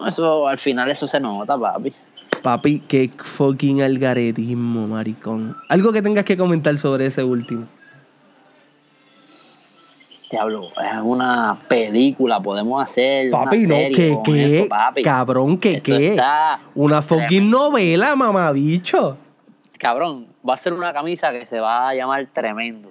Eso, 0.06 0.46
al 0.46 0.58
final 0.58 0.90
eso 0.90 1.08
se 1.08 1.18
nota, 1.18 1.58
papi. 1.58 1.92
Papi, 2.42 2.80
qué 2.80 3.10
fucking 3.16 3.82
algaretismo, 3.82 4.86
maricón. 4.86 5.56
Algo 5.68 5.92
que 5.92 6.02
tengas 6.02 6.24
que 6.24 6.36
comentar 6.36 6.76
sobre 6.78 7.06
ese 7.06 7.24
último. 7.24 7.66
Diablo, 10.34 10.68
es 10.82 11.00
una 11.02 11.56
película, 11.68 12.40
podemos 12.40 12.82
hacer 12.82 13.30
Papi, 13.30 13.64
una 13.66 13.68
no, 13.68 13.74
serie 13.80 13.96
que 13.96 14.14
con 14.14 14.22
qué, 14.24 14.58
eso, 14.60 14.68
papi. 14.68 15.02
cabrón, 15.02 15.58
que 15.58 15.74
Eso 15.74 15.84
qué. 15.84 16.08
está 16.10 16.60
Una 16.74 17.02
fucking 17.02 17.26
tremendo. 17.28 17.58
novela, 17.58 18.16
mamabicho. 18.16 19.16
Cabrón, 19.78 20.26
va 20.48 20.54
a 20.54 20.56
ser 20.56 20.72
una 20.72 20.92
camisa 20.92 21.30
que 21.32 21.46
se 21.46 21.60
va 21.60 21.88
a 21.90 21.94
llamar 21.94 22.26
Tremendo. 22.32 22.90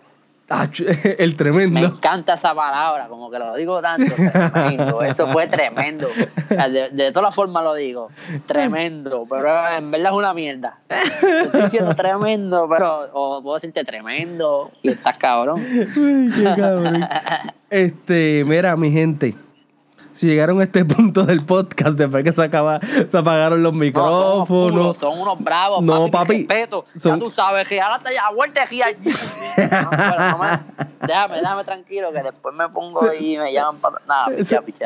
El 1.17 1.29
Me 1.32 1.36
tremendo. 1.36 1.79
encanta 1.88 2.34
esa 2.34 2.53
palabra, 2.53 3.08
como 3.08 3.32
que 3.32 3.39
lo 3.39 3.56
digo 3.56 3.82
tanto, 3.82 4.13
tremendo. 4.51 5.01
Eso 5.01 5.27
fue 5.27 5.47
tremendo. 5.47 6.08
De, 6.49 6.89
de 6.91 7.12
todas 7.12 7.34
formas 7.34 7.63
lo 7.63 7.73
digo, 7.73 8.10
tremendo, 8.45 9.25
pero 9.29 9.47
en 9.77 9.89
verdad 9.89 10.12
es 10.12 10.17
una 10.17 10.34
mierda. 10.34 10.77
Estoy 10.89 11.62
diciendo 11.63 11.95
tremendo, 11.95 12.67
pero 12.69 13.10
o 13.13 13.41
puedo 13.41 13.56
decirte 13.56 13.84
tremendo 13.84 14.71
y 14.82 14.89
estás 14.89 15.17
cabrón. 15.17 15.62
Ay, 15.65 16.29
qué 16.36 16.62
cabrón. 16.62 17.08
Este, 17.69 18.43
mira, 18.45 18.75
mi 18.75 18.91
gente. 18.91 19.34
Si 20.24 20.28
llegaron 20.30 20.62
a 20.62 20.64
este 20.64 20.86
punto 20.86 21.26
del 21.26 21.44
podcast 21.44 21.98
después 21.98 22.24
que 22.24 22.32
se 22.32 22.42
acaba, 22.42 22.80
se 22.80 23.18
apagaron 23.18 23.62
los 23.62 23.74
No, 23.74 23.80
son 23.82 23.84
unos 23.84 23.86
micrófonos. 23.86 24.48
puros, 24.48 24.98
son 24.98 25.20
unos 25.20 25.38
bravos, 25.44 25.84
No, 25.84 26.10
papi, 26.10 26.12
papi, 26.12 26.34
mi 26.34 26.40
respeto. 26.48 26.86
son- 26.98 27.20
Ya 27.20 27.26
tú 27.26 27.30
sabes, 27.30 27.68
que 27.68 27.82
ahora 27.82 28.00
te 28.00 28.14
ya 28.14 28.30
vuelta 28.34 28.64
aquí. 28.64 28.80
No, 28.86 29.90
pero 29.90 30.16
déjame, 31.06 31.36
déjame 31.42 31.64
tranquilo, 31.66 32.14
que 32.14 32.24
después 32.24 32.56
me 32.56 32.70
pongo 32.70 33.04
ahí 33.04 33.34
y 33.34 33.38
me 33.38 33.52
llaman 33.52 33.76
para... 33.82 33.98
Nada, 34.08 34.28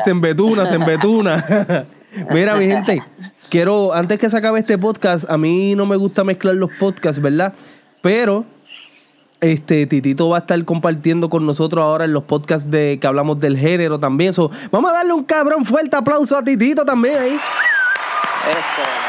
se 0.03 0.09
embetuna, 0.09 0.65
se 0.65 0.73
embetuna. 0.73 1.85
Mira, 2.31 2.55
mi 2.55 2.65
gente, 2.65 3.03
quiero, 3.51 3.93
antes 3.93 4.17
que 4.17 4.31
se 4.31 4.37
acabe 4.37 4.57
este 4.59 4.79
podcast, 4.79 5.29
a 5.29 5.37
mí 5.37 5.75
no 5.75 5.85
me 5.85 5.97
gusta 5.97 6.23
mezclar 6.23 6.55
los 6.55 6.71
podcasts, 6.79 7.21
¿verdad? 7.21 7.53
Pero 8.01 8.43
este 9.41 9.85
Titito 9.85 10.29
va 10.29 10.37
a 10.37 10.39
estar 10.39 10.63
compartiendo 10.65 11.29
con 11.29 11.45
nosotros 11.45 11.83
ahora 11.83 12.05
en 12.05 12.13
los 12.13 12.23
podcasts 12.23 12.69
de 12.69 12.97
que 12.99 13.07
hablamos 13.07 13.39
del 13.39 13.57
género 13.57 13.99
también. 13.99 14.33
So, 14.33 14.49
vamos 14.71 14.91
a 14.91 14.95
darle 14.95 15.13
un 15.13 15.23
cabrón 15.23 15.65
fuerte 15.65 15.95
aplauso 15.95 16.37
a 16.37 16.43
Titito 16.43 16.85
también 16.85 17.17
ahí. 17.17 17.33
Eso, 18.49 19.07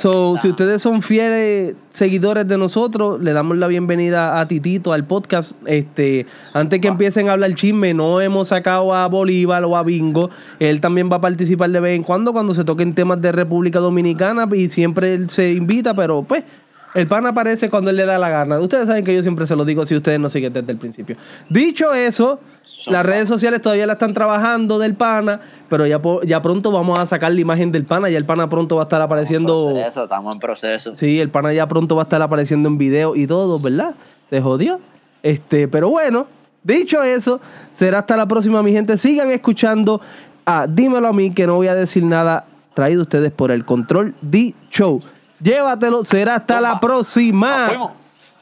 So, 0.00 0.38
si 0.40 0.48
ustedes 0.48 0.80
son 0.80 1.02
fieles 1.02 1.74
seguidores 1.90 2.48
de 2.48 2.56
nosotros, 2.56 3.20
le 3.20 3.34
damos 3.34 3.58
la 3.58 3.66
bienvenida 3.66 4.40
a 4.40 4.48
Titito 4.48 4.94
al 4.94 5.04
podcast. 5.04 5.52
Este, 5.66 6.24
antes 6.54 6.80
que 6.80 6.88
empiecen 6.88 7.28
a 7.28 7.32
hablar 7.32 7.54
chisme, 7.54 7.92
no 7.92 8.18
hemos 8.22 8.48
sacado 8.48 8.94
a 8.94 9.06
Bolívar 9.08 9.62
o 9.64 9.76
a 9.76 9.82
Bingo. 9.82 10.30
Él 10.58 10.80
también 10.80 11.10
va 11.12 11.16
a 11.16 11.20
participar 11.20 11.68
de 11.68 11.80
vez 11.80 11.96
en 11.96 12.02
cuando 12.02 12.32
cuando 12.32 12.54
se 12.54 12.64
toquen 12.64 12.94
temas 12.94 13.20
de 13.20 13.30
República 13.30 13.78
Dominicana 13.78 14.48
y 14.54 14.70
siempre 14.70 15.12
él 15.12 15.28
se 15.28 15.50
invita, 15.50 15.92
pero 15.92 16.22
pues 16.22 16.44
el 16.94 17.06
pan 17.06 17.26
aparece 17.26 17.70
cuando 17.70 17.90
él 17.90 17.96
le 17.96 18.06
da 18.06 18.18
la 18.18 18.28
gana. 18.28 18.58
Ustedes 18.60 18.88
saben 18.88 19.04
que 19.04 19.14
yo 19.14 19.22
siempre 19.22 19.46
se 19.46 19.56
lo 19.56 19.64
digo 19.64 19.84
si 19.86 19.96
ustedes 19.96 20.18
no 20.18 20.28
siguen 20.28 20.52
desde 20.52 20.72
el 20.72 20.78
principio. 20.78 21.16
Dicho 21.48 21.92
eso, 21.94 22.40
las 22.86 23.04
redes 23.04 23.28
sociales 23.28 23.60
todavía 23.60 23.86
la 23.86 23.94
están 23.94 24.14
trabajando 24.14 24.78
del 24.78 24.94
pana, 24.94 25.40
pero 25.68 25.86
ya, 25.86 26.00
ya 26.24 26.42
pronto 26.42 26.72
vamos 26.72 26.98
a 26.98 27.06
sacar 27.06 27.32
la 27.32 27.40
imagen 27.40 27.72
del 27.72 27.84
pana. 27.84 28.08
Ya 28.08 28.18
el 28.18 28.24
pana 28.24 28.48
pronto 28.48 28.76
va 28.76 28.82
a 28.82 28.84
estar 28.84 29.02
apareciendo. 29.02 29.72
Proceso, 29.72 30.04
estamos 30.04 30.34
en 30.34 30.40
proceso. 30.40 30.94
Sí, 30.94 31.20
el 31.20 31.28
pana 31.28 31.52
ya 31.52 31.66
pronto 31.68 31.96
va 31.96 32.02
a 32.02 32.04
estar 32.04 32.22
apareciendo 32.22 32.68
en 32.68 32.78
video 32.78 33.14
y 33.14 33.26
todo, 33.26 33.60
¿verdad? 33.60 33.94
Se 34.30 34.40
jodió. 34.40 34.80
Este, 35.22 35.68
pero 35.68 35.90
bueno, 35.90 36.26
dicho 36.62 37.02
eso, 37.02 37.40
será 37.72 38.00
hasta 38.00 38.16
la 38.16 38.26
próxima, 38.26 38.62
mi 38.62 38.72
gente. 38.72 38.96
Sigan 38.96 39.30
escuchando 39.30 40.00
a 40.46 40.66
Dímelo 40.66 41.08
a 41.08 41.12
mí, 41.12 41.32
que 41.32 41.46
no 41.46 41.56
voy 41.56 41.68
a 41.68 41.74
decir 41.74 42.02
nada, 42.02 42.46
traído 42.74 43.02
ustedes 43.02 43.30
por 43.30 43.50
el 43.50 43.64
Control 43.64 44.14
D 44.22 44.54
Show. 44.70 45.00
Llévatelo, 45.40 46.04
será 46.04 46.36
hasta 46.36 46.60
la 46.60 46.78
próxima. 46.78 47.58
Nos 47.58 47.68
fuimos. 47.68 47.92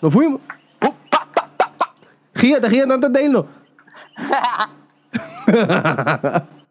Nos 0.01 0.13
fuimos. 0.13 0.41
Gígate, 2.35 2.71
gígate 2.71 2.95
antes 2.95 3.13
de 3.13 3.25
irnos. 3.25 3.45